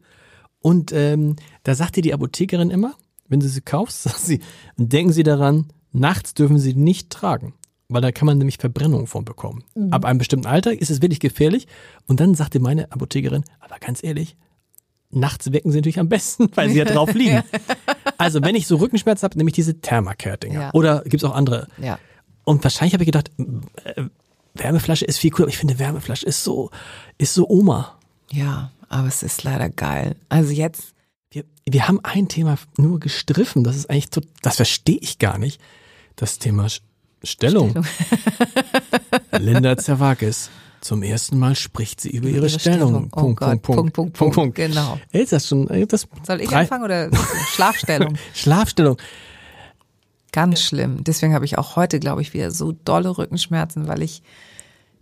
Und 0.61 0.91
ähm, 0.93 1.35
da 1.63 1.75
sagt 1.75 1.95
dir 1.97 2.01
die 2.01 2.13
Apothekerin 2.13 2.69
immer, 2.71 2.95
wenn 3.27 3.39
du 3.39 3.47
sie 3.49 3.61
kaufst, 3.61 4.03
sagt 4.03 4.19
sie, 4.19 4.39
denken 4.77 5.13
Sie 5.13 5.23
daran, 5.23 5.67
nachts 5.91 6.33
dürfen 6.33 6.57
Sie 6.57 6.73
nicht 6.73 7.09
tragen. 7.09 7.53
Weil 7.89 8.01
da 8.01 8.13
kann 8.13 8.25
man 8.25 8.37
nämlich 8.37 8.57
Verbrennungen 8.57 9.05
von 9.05 9.25
bekommen. 9.25 9.65
Mhm. 9.75 9.91
Ab 9.91 10.05
einem 10.05 10.17
bestimmten 10.17 10.47
Alter 10.47 10.71
ist 10.71 10.89
es 10.89 11.01
wirklich 11.01 11.19
gefährlich. 11.19 11.67
Und 12.07 12.21
dann 12.21 12.35
sagte 12.35 12.61
meine 12.61 12.89
Apothekerin, 12.91 13.43
aber 13.59 13.79
ganz 13.79 14.01
ehrlich, 14.01 14.37
nachts 15.09 15.51
wecken 15.51 15.71
sie 15.71 15.79
natürlich 15.79 15.99
am 15.99 16.07
besten, 16.07 16.49
weil 16.55 16.69
sie 16.69 16.77
ja 16.77 16.85
drauf 16.85 17.13
liegen. 17.13 17.43
Also 18.17 18.41
wenn 18.43 18.55
ich 18.55 18.65
so 18.65 18.77
Rückenschmerzen 18.77 19.25
habe, 19.25 19.37
nehme 19.37 19.49
ich 19.49 19.55
diese 19.55 19.81
Thermacare-Dinger. 19.81 20.61
Ja. 20.61 20.73
Oder 20.73 21.03
gibt's 21.05 21.25
auch 21.25 21.35
andere. 21.35 21.67
Ja. 21.81 21.99
Und 22.45 22.63
wahrscheinlich 22.63 22.93
habe 22.93 23.03
ich 23.03 23.07
gedacht, 23.07 23.29
äh, 23.83 24.03
Wärmeflasche 24.53 25.05
ist 25.05 25.19
viel 25.19 25.31
cooler, 25.31 25.45
aber 25.45 25.51
ich 25.51 25.57
finde 25.57 25.79
Wärmeflasche 25.79 26.25
ist 26.25 26.43
so, 26.43 26.71
ist 27.17 27.33
so 27.33 27.47
Oma. 27.49 27.97
Ja, 28.31 28.71
aber 28.89 29.07
es 29.07 29.23
ist 29.23 29.43
leider 29.43 29.69
geil. 29.69 30.15
Also 30.29 30.51
jetzt. 30.53 30.93
Wir, 31.31 31.45
wir 31.65 31.87
haben 31.87 31.99
ein 32.03 32.27
Thema 32.27 32.57
nur 32.77 32.99
gestriffen, 32.99 33.63
das 33.63 33.75
ist 33.77 33.89
eigentlich, 33.89 34.09
to- 34.09 34.21
das 34.41 34.57
verstehe 34.57 34.97
ich 34.99 35.17
gar 35.17 35.37
nicht. 35.37 35.61
Das 36.17 36.39
Thema 36.39 36.65
Sch- 36.65 36.81
Stellung. 37.23 37.73
Linda 39.39 39.77
Zerwakis. 39.77 40.49
Zum 40.81 41.03
ersten 41.03 41.37
Mal 41.37 41.55
spricht 41.55 42.01
sie 42.01 42.09
über 42.09 42.27
ihre, 42.27 42.37
ihre 42.47 42.49
Stellung. 42.49 42.89
Stellung. 42.89 43.09
Oh 43.13 43.19
Punkt, 43.19 43.39
Gott, 43.39 43.61
Punkt, 43.61 43.93
Punkt, 43.93 44.13
Punkt, 44.17 44.35
Punkt. 44.35 44.55
Genau. 44.55 44.99
Ist 45.11 45.31
das 45.31 45.47
schon, 45.47 45.67
das 45.87 46.07
Soll 46.25 46.41
ich 46.41 46.49
drei- 46.49 46.61
anfangen 46.61 46.83
oder 46.83 47.09
Schlafstellung? 47.53 48.17
Schlafstellung. 48.33 48.97
Ganz 50.31 50.61
schlimm. 50.61 51.03
Deswegen 51.03 51.33
habe 51.35 51.45
ich 51.45 51.57
auch 51.57 51.75
heute, 51.75 51.99
glaube 51.99 52.21
ich, 52.23 52.33
wieder 52.33 52.49
so 52.51 52.71
dolle 52.71 53.15
Rückenschmerzen, 53.17 53.87
weil 53.87 54.01
ich, 54.01 54.23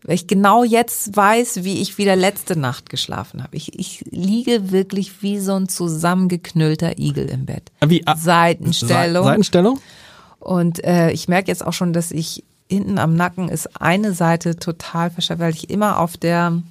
weil 0.04 0.16
ich 0.16 0.28
genau 0.28 0.64
jetzt 0.64 1.16
weiß, 1.16 1.64
wie 1.64 1.82
ich 1.82 1.98
wieder 1.98 2.16
letzte 2.16 2.58
Nacht 2.58 2.90
geschlafen 2.90 3.44
habe. 3.44 3.56
Ich, 3.58 3.78
ich 3.78 4.06
liege 4.12 4.72
wirklich 4.72 5.22
wie 5.22 5.40
so 5.40 5.56
ein 5.56 5.68
zusammengeknüllter 5.70 6.98
Igel 7.00 7.26
im 7.30 7.46
Bett. 7.46 7.64
Wie, 7.86 8.06
ah, 8.08 8.16
Seitenstellung. 8.16 9.24
Se- 9.24 9.30
Seitenstellung? 9.30 9.80
Und 10.40 10.84
äh, 10.84 11.12
ich 11.12 11.28
merke 11.28 11.50
jetzt 11.50 11.66
auch 11.66 11.74
schon, 11.74 11.92
dass 11.94 12.12
ich 12.12 12.44
hinten 12.70 12.98
am 12.98 13.16
Nacken 13.16 13.50
ist 13.50 13.82
eine 13.82 14.14
Seite 14.14 14.56
total 14.58 15.10
verschärft, 15.10 15.42
weil 15.42 15.54
ich 15.54 15.70
immer 15.70 16.00
auf 16.00 16.16
der 16.18 16.62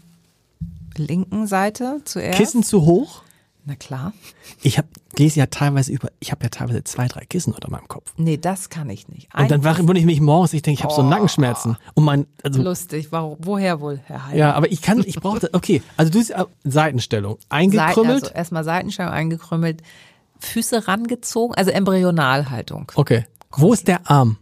linken 0.97 1.47
Seite 1.47 2.01
zuerst. 2.05 2.39
Kissen 2.39 2.63
zu 2.63 2.83
hoch? 2.85 3.23
Na 3.69 3.75
klar. 3.75 4.15
Ich 4.63 4.79
hab, 4.79 4.87
lese 5.19 5.41
ja 5.41 5.45
teilweise 5.45 5.93
über, 5.93 6.09
ich 6.21 6.31
habe 6.33 6.43
ja 6.43 6.49
teilweise 6.49 6.85
zwei, 6.85 7.07
drei 7.07 7.27
Kissen 7.27 7.53
unter 7.53 7.71
meinem 7.71 7.87
Kopf. 7.87 8.15
Nee, 8.17 8.39
das 8.39 8.71
kann 8.71 8.89
ich 8.89 9.09
nicht. 9.09 9.29
Und 9.37 9.51
dann 9.51 9.61
Ein- 9.61 9.65
wache 9.65 9.81
wundere 9.81 9.99
ich 9.99 10.07
mich 10.07 10.23
morgens, 10.23 10.55
ich 10.55 10.63
denke, 10.63 10.79
ich 10.79 10.85
habe 10.85 10.95
so 10.95 11.03
Nackenschmerzen. 11.03 11.77
Und 11.93 12.05
mein, 12.05 12.27
also, 12.43 12.63
Lustig. 12.63 13.13
Warum, 13.13 13.37
woher 13.41 13.83
wohl, 13.83 14.01
Herr 14.07 14.27
Heil? 14.27 14.39
ja, 14.39 14.55
aber 14.55 14.73
ich 14.73 14.81
kann, 14.81 15.05
ich 15.05 15.17
brauche, 15.17 15.51
okay, 15.53 15.83
also 15.99 16.11
du 16.11 16.17
siehst 16.17 16.31
äh, 16.31 16.47
Seitenstellung, 16.65 17.37
eingekrümmelt. 17.51 18.23
Also 18.23 18.35
erstmal 18.35 18.65
Seitenstellung 18.65 19.13
eingekrümmelt, 19.13 19.83
Füße 20.39 20.89
rangezogen, 20.89 21.55
also 21.55 21.71
Embryonalhaltung 21.71 22.91
okay. 22.95 23.27
Wo 23.51 23.75
ist 23.75 23.87
der 23.87 24.11
Arm? 24.11 24.39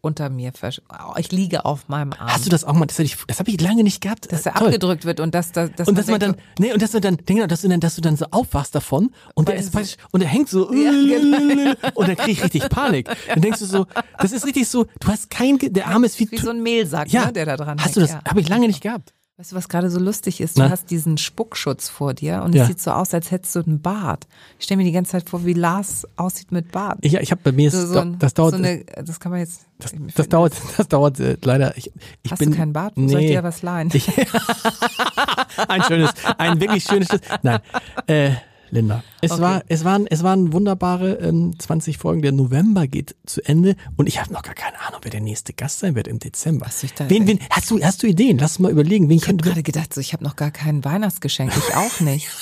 Unter 0.00 0.30
mir. 0.30 0.52
versch- 0.52 0.80
Oh, 0.90 1.14
Ich 1.18 1.32
liege 1.32 1.64
auf 1.64 1.88
meinem 1.88 2.12
Arm. 2.12 2.28
Hast 2.28 2.46
du 2.46 2.50
das 2.50 2.64
auch 2.64 2.72
mal, 2.72 2.86
das 2.86 2.98
habe 2.98 3.04
ich, 3.06 3.16
das 3.26 3.38
hab 3.40 3.48
ich 3.48 3.60
lange 3.60 3.82
nicht 3.82 4.00
gehabt. 4.00 4.30
dass 4.32 4.46
er 4.46 4.54
toll. 4.54 4.66
abgedrückt 4.68 5.04
wird 5.04 5.20
und 5.20 5.34
dass, 5.34 5.52
dass, 5.52 5.70
dass 5.72 5.88
Und 5.88 5.98
dass 5.98 6.06
man 6.06 6.20
dann, 6.20 6.36
nee, 6.58 6.72
und 6.72 6.80
dass 6.82 6.92
du 6.92 7.00
dann, 7.00 7.18
genau, 7.26 7.46
dass 7.46 7.62
du 7.62 7.68
dann, 7.68 7.80
dass 7.80 7.96
du 7.96 8.00
dann 8.00 8.16
so 8.16 8.26
aufwachst 8.30 8.74
davon 8.74 9.10
und 9.34 9.48
der 9.48 9.56
ist 9.56 9.72
so- 9.72 9.80
und 10.12 10.20
der 10.20 10.28
hängt 10.28 10.48
so, 10.48 10.72
Ja, 10.74 10.90
genau. 10.92 11.72
und 11.94 12.08
dann 12.08 12.16
krieg 12.16 12.38
ich 12.38 12.44
richtig 12.44 12.68
Panik. 12.68 13.08
Dann 13.28 13.40
denkst 13.42 13.58
du 13.60 13.66
so, 13.66 13.86
das 14.18 14.32
ist 14.32 14.46
richtig 14.46 14.68
so, 14.68 14.86
du 15.00 15.08
hast 15.08 15.30
kein, 15.30 15.58
der 15.58 15.88
Arm 15.88 16.04
ist 16.04 16.18
wie, 16.20 16.30
wie 16.30 16.38
so 16.38 16.50
ein 16.50 16.62
Mehlsack, 16.62 17.12
ja, 17.12 17.26
ne, 17.26 17.32
der 17.32 17.46
da 17.46 17.56
dran 17.56 17.78
Hast 17.80 17.96
du 17.96 18.00
hängt. 18.00 18.10
das, 18.10 18.16
Ja. 18.24 18.30
habe 18.30 18.40
ich 18.40 18.48
lange 18.48 18.66
nicht 18.68 18.80
gehabt. 18.80 19.14
Weißt 19.40 19.52
du, 19.52 19.56
was 19.56 19.68
gerade 19.68 19.88
so 19.88 20.00
lustig 20.00 20.40
ist? 20.40 20.58
Du 20.58 20.62
Na? 20.62 20.70
hast 20.70 20.90
diesen 20.90 21.16
Spuckschutz 21.16 21.88
vor 21.88 22.12
dir 22.12 22.42
und 22.42 22.56
Ja. 22.56 22.62
es 22.62 22.68
sieht 22.70 22.80
so 22.80 22.90
aus, 22.90 23.14
als 23.14 23.30
hättest 23.30 23.54
du 23.54 23.60
einen 23.60 23.80
Bart. 23.80 24.26
Ich 24.58 24.64
stelle 24.64 24.78
mir 24.78 24.84
die 24.84 24.90
ganze 24.90 25.12
Zeit 25.12 25.28
vor, 25.30 25.46
wie 25.46 25.52
Lars 25.52 26.08
aussieht 26.16 26.50
mit 26.50 26.72
Bart. 26.72 26.98
Ich, 27.02 27.14
ich 27.14 27.30
habe 27.30 27.40
bei 27.44 27.52
mir, 27.52 27.70
so, 27.70 27.86
so 27.86 28.00
ein, 28.00 28.18
das 28.18 28.34
dauert, 28.34 28.50
so 28.50 28.56
eine, 28.56 28.84
das 29.04 29.20
kann 29.20 29.30
man 29.30 29.38
jetzt. 29.40 29.60
das, 29.78 29.92
das 30.16 30.28
dauert, 30.28 30.54
das 30.76 30.88
dauert 30.88 31.20
äh, 31.20 31.36
leider. 31.44 31.76
Ich, 31.76 31.92
ich 32.24 32.32
Hast 32.32 32.40
bin, 32.40 32.50
du 32.50 32.56
keinen 32.56 32.72
Bart? 32.72 32.94
Wo 32.96 33.06
Soll 33.06 33.20
ich 33.20 33.26
Nee. 33.28 33.34
dir 33.36 33.44
was 33.44 33.62
leihen? 33.62 33.90
Ich, 33.92 34.08
ein 35.68 35.84
schönes, 35.84 36.10
ein 36.36 36.60
wirklich 36.60 36.82
schönes. 36.82 37.06
Nein, 37.42 37.60
äh, 38.08 38.32
Linda, 38.70 39.02
es 39.22 39.32
Okay. 39.32 39.40
war, 39.42 39.62
es 39.68 39.84
waren, 39.84 40.06
es 40.06 40.22
waren 40.22 40.52
wunderbare 40.52 41.14
ähm, 41.14 41.58
20 41.58 41.98
Folgen. 41.98 42.22
Der 42.22 42.32
November 42.32 42.86
geht 42.86 43.16
zu 43.26 43.40
Ende 43.44 43.76
und 43.96 44.06
ich 44.08 44.20
habe 44.20 44.32
noch 44.32 44.42
gar 44.42 44.54
keine 44.54 44.78
Ahnung, 44.80 45.00
wer 45.02 45.10
der 45.10 45.20
nächste 45.20 45.52
Gast 45.52 45.78
sein 45.80 45.94
wird 45.94 46.06
im 46.08 46.18
Dezember. 46.18 46.66
Was 46.66 46.82
ich 46.82 46.92
da- 46.94 47.08
wen, 47.08 47.26
wen, 47.26 47.38
hast 47.50 47.70
du, 47.70 47.82
hast 47.82 48.02
du 48.02 48.06
Ideen? 48.06 48.38
Lass 48.38 48.52
uns 48.52 48.58
mal 48.60 48.70
überlegen, 48.72 49.08
wen 49.08 49.16
Ich 49.16 49.26
habe 49.28 49.38
gerade 49.38 49.62
gedacht, 49.62 49.94
so, 49.94 50.00
ich 50.00 50.12
habe 50.12 50.22
noch 50.24 50.36
gar 50.36 50.50
kein 50.50 50.84
Weihnachtsgeschenk. 50.84 51.52
Ich 51.56 51.74
auch 51.76 52.00
nicht. 52.00 52.28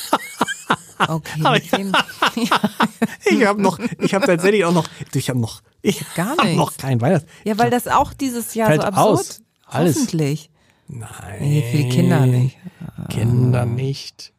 Okay, 0.99 1.43
wem? 1.73 1.93
Ja, 2.37 2.59
ich 3.27 3.45
habe 3.45 3.61
noch, 3.61 3.79
ich 4.01 4.15
habe 4.15 4.25
tatsächlich 4.27 4.65
auch 4.65 4.73
noch, 4.73 4.89
ich 5.15 5.29
habe 5.29 5.39
noch, 5.39 5.61
ich 5.83 6.03
habe 6.17 6.57
noch 6.57 6.75
kein 6.79 7.03
Weihnachts. 7.03 7.27
ja, 7.45 7.59
weil 7.59 7.69
das 7.69 7.87
auch 7.87 8.15
dieses 8.15 8.55
Jahr 8.55 8.69
Fällt 8.69 8.81
so 8.81 8.89
absurd. 8.89 9.19
aus. 9.21 9.43
Alles. 9.67 9.97
Hoffentlich. 9.97 10.51
Nein. 10.89 11.09
Nee, 11.41 11.71
für 11.71 11.77
die 11.77 11.89
Kinder 11.91 12.25
nicht. 12.25 12.57
Kinder 13.11 13.67
nicht. 13.67 14.33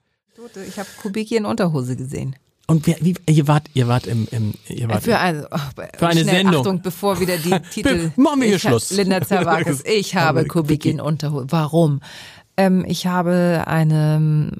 Ich 0.67 0.77
habe 0.77 0.89
Kubiki 1.01 1.35
in 1.35 1.45
Unterhose 1.45 1.95
gesehen. 1.95 2.35
Und 2.67 2.85
wer, 2.85 2.97
wie, 2.99 3.15
ihr 3.27 3.47
wart, 3.47 3.69
ihr 3.73 3.87
wart 3.87 4.07
im, 4.07 4.27
im 4.31 4.53
ihr 4.67 4.89
wart 4.89 5.03
Für 5.03 5.17
eine, 5.17 5.47
oh, 5.49 5.57
Für 5.97 6.07
eine 6.07 6.25
Sendung. 6.25 6.57
Achtung, 6.57 6.81
bevor 6.81 7.19
wieder 7.19 7.37
die 7.37 7.57
Titel. 7.71 8.11
Machen 8.17 8.41
wir 8.41 8.49
hier 8.49 8.59
Schluss. 8.59 8.91
Linda 8.91 9.21
Zerwakis, 9.25 9.83
ich 9.85 10.15
habe 10.15 10.45
Kubiki 10.45 10.89
in 10.89 10.99
Unterhose. 10.99 11.47
Warum? 11.49 12.01
Ähm, 12.57 12.83
ich 12.87 13.07
habe 13.07 13.63
eine 13.67 14.17
ähm, 14.17 14.51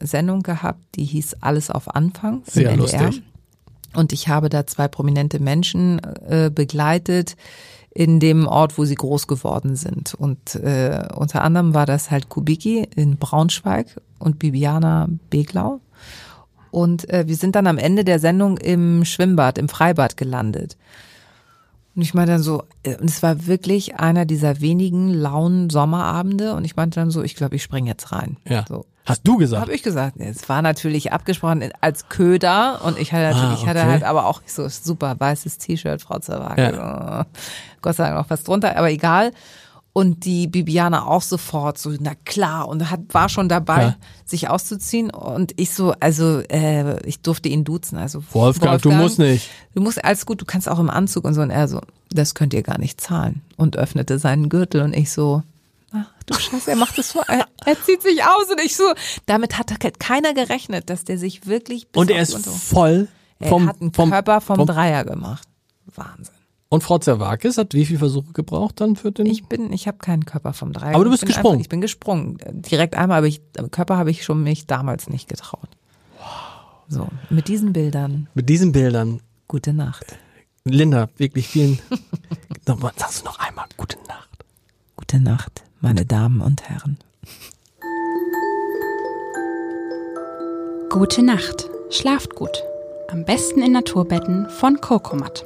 Sendung 0.00 0.42
gehabt, 0.42 0.80
die 0.94 1.04
hieß 1.04 1.36
Alles 1.40 1.70
auf 1.70 1.94
Anfang. 1.94 2.42
Sehr 2.46 2.70
NDR. 2.70 2.76
lustig. 2.76 3.22
Und 3.94 4.12
ich 4.12 4.28
habe 4.28 4.48
da 4.48 4.66
zwei 4.66 4.88
prominente 4.88 5.40
Menschen 5.40 6.00
äh, 6.28 6.50
begleitet 6.54 7.36
in 7.90 8.20
dem 8.20 8.46
Ort, 8.46 8.78
wo 8.78 8.84
sie 8.84 8.94
groß 8.94 9.26
geworden 9.26 9.76
sind. 9.76 10.14
Und 10.14 10.54
äh, 10.56 11.08
unter 11.14 11.42
anderem 11.42 11.74
war 11.74 11.86
das 11.86 12.10
halt 12.10 12.28
Kubicki 12.28 12.88
in 12.94 13.16
Braunschweig 13.16 14.00
und 14.18 14.38
Bibiana 14.38 15.08
Beglau. 15.30 15.80
Und 16.70 17.08
äh, 17.10 17.26
wir 17.26 17.36
sind 17.36 17.56
dann 17.56 17.66
am 17.66 17.78
Ende 17.78 18.04
der 18.04 18.18
Sendung 18.18 18.58
im 18.58 19.04
Schwimmbad, 19.04 19.58
im 19.58 19.68
Freibad 19.68 20.16
gelandet. 20.16 20.76
Und 21.96 22.02
ich 22.02 22.14
meinte 22.14 22.32
dann 22.32 22.42
so, 22.42 22.62
äh, 22.84 22.96
und 22.96 23.10
es 23.10 23.22
war 23.22 23.46
wirklich 23.46 23.96
einer 23.96 24.26
dieser 24.26 24.60
wenigen 24.60 25.12
lauen 25.12 25.70
Sommerabende. 25.70 26.54
Und 26.54 26.64
ich 26.64 26.76
meinte 26.76 27.00
dann 27.00 27.10
so, 27.10 27.22
ich 27.22 27.34
glaube, 27.34 27.56
ich 27.56 27.62
springe 27.62 27.88
jetzt 27.88 28.12
rein. 28.12 28.36
Ja. 28.46 28.64
So. 28.68 28.84
Hast 29.08 29.22
du 29.26 29.36
gesagt? 29.38 29.62
Habe 29.62 29.74
ich 29.74 29.82
gesagt. 29.82 30.16
Es 30.18 30.48
war 30.48 30.60
natürlich 30.62 31.12
abgesprochen 31.12 31.64
als 31.80 32.08
Köder 32.08 32.80
und 32.84 32.98
ich 32.98 33.12
hatte 33.12 33.24
natürlich, 33.34 33.58
Ah, 33.60 33.62
ich 33.62 33.66
hatte 33.66 33.80
okay. 33.80 33.88
halt 33.90 34.02
aber 34.04 34.26
auch 34.26 34.42
so 34.46 34.68
super 34.68 35.16
weißes 35.18 35.58
T-Shirt, 35.58 36.02
Frau 36.02 36.18
Zerwage. 36.18 36.74
Ja. 36.76 37.26
Gott 37.82 37.96
sei 37.96 38.04
Dank 38.04 38.16
noch 38.18 38.30
was 38.30 38.44
drunter, 38.44 38.76
aber 38.76 38.90
egal. 38.90 39.32
Und 39.94 40.26
die 40.26 40.46
Bibiana 40.46 41.06
auch 41.06 41.22
sofort 41.22 41.76
so, 41.78 41.92
na 41.98 42.12
klar, 42.24 42.68
und 42.68 42.88
hat, 42.88 43.00
war 43.10 43.28
schon 43.28 43.48
dabei, 43.48 43.82
Ja. 43.82 43.96
sich 44.24 44.48
auszuziehen. 44.48 45.10
Und 45.10 45.54
ich 45.56 45.72
so, 45.72 45.92
also 45.98 46.40
äh, 46.50 47.00
ich 47.04 47.20
durfte 47.20 47.48
ihn 47.48 47.64
duzen. 47.64 47.98
Also 47.98 48.22
Wolfgang, 48.32 48.80
du 48.80 48.92
musst 48.92 49.18
nicht. 49.18 49.48
Du 49.74 49.80
musst 49.82 50.04
alles 50.04 50.24
gut, 50.24 50.40
du 50.40 50.44
kannst 50.44 50.68
auch 50.68 50.78
im 50.78 50.90
Anzug 50.90 51.24
und 51.24 51.34
so. 51.34 51.40
Und 51.40 51.50
er 51.50 51.66
so, 51.66 51.80
das 52.10 52.34
könnt 52.34 52.54
ihr 52.54 52.62
gar 52.62 52.78
nicht 52.78 53.00
zahlen. 53.00 53.42
Und 53.56 53.76
öffnete 53.76 54.18
seinen 54.20 54.48
Gürtel 54.50 54.82
und 54.82 54.94
ich 54.94 55.10
so, 55.10 55.42
du 56.30 56.38
Scheiße, 56.38 56.70
er 56.70 56.76
macht 56.76 56.98
es 56.98 57.12
vor, 57.12 57.24
er, 57.28 57.46
er 57.64 57.82
zieht 57.82 58.02
sich 58.02 58.22
aus 58.22 58.50
und 58.50 58.60
ich 58.60 58.76
so, 58.76 58.84
damit 59.26 59.58
hat 59.58 59.72
keiner 59.98 60.34
gerechnet, 60.34 60.90
dass 60.90 61.04
der 61.04 61.18
sich 61.18 61.46
wirklich 61.46 61.88
bis 61.88 62.00
Und 62.00 62.10
er 62.10 62.22
ist 62.22 62.46
voll 62.46 63.08
er 63.38 63.48
vom, 63.48 63.68
hat 63.68 63.80
einen 63.80 63.92
vom, 63.92 64.10
Körper 64.10 64.40
vom, 64.40 64.56
vom 64.56 64.66
Dreier 64.66 65.04
gemacht. 65.04 65.48
Wahnsinn. 65.94 66.34
Und 66.70 66.82
Frau 66.82 66.98
Zerwakis 66.98 67.56
hat 67.56 67.72
wie 67.72 67.86
viele 67.86 67.98
Versuche 67.98 68.32
gebraucht 68.32 68.80
dann 68.80 68.96
für 68.96 69.10
den? 69.10 69.26
Ich 69.26 69.46
bin, 69.46 69.72
ich 69.72 69.88
habe 69.88 69.98
keinen 69.98 70.26
Körper 70.26 70.52
vom 70.52 70.72
Dreier. 70.74 70.94
Aber 70.94 71.04
du 71.04 71.10
bist 71.10 71.22
ich 71.22 71.28
gesprungen. 71.28 71.54
Einfach, 71.54 71.62
ich 71.62 71.68
bin 71.70 71.80
gesprungen. 71.80 72.38
Direkt 72.50 72.94
einmal, 72.94 73.18
aber 73.18 73.26
ich, 73.26 73.40
Körper 73.70 73.96
habe 73.96 74.10
ich 74.10 74.24
schon 74.24 74.42
mich 74.42 74.66
damals 74.66 75.08
nicht 75.08 75.28
getraut. 75.28 75.68
So, 76.88 77.08
mit 77.30 77.48
diesen 77.48 77.72
Bildern, 77.72 78.28
Mit 78.34 78.48
diesen 78.48 78.72
Bildern. 78.72 79.20
gute 79.46 79.72
Nacht. 79.72 80.18
Linda, 80.64 81.08
wirklich 81.16 81.48
vielen. 81.48 81.78
Nochmal, 82.66 82.92
sagst 82.96 83.22
du 83.22 83.26
noch 83.26 83.38
einmal 83.38 83.66
gute 83.76 83.98
Nacht. 84.06 84.28
Gute 84.96 85.20
Nacht, 85.20 85.62
meine 85.80 86.04
Damen 86.04 86.40
und 86.40 86.68
Herren. 86.68 86.98
Gute 90.90 91.22
Nacht. 91.22 91.68
Schlaft 91.90 92.34
gut. 92.34 92.62
Am 93.08 93.24
besten 93.24 93.62
in 93.62 93.72
Naturbetten 93.72 94.48
von 94.50 94.80
Cocomat. 94.80 95.44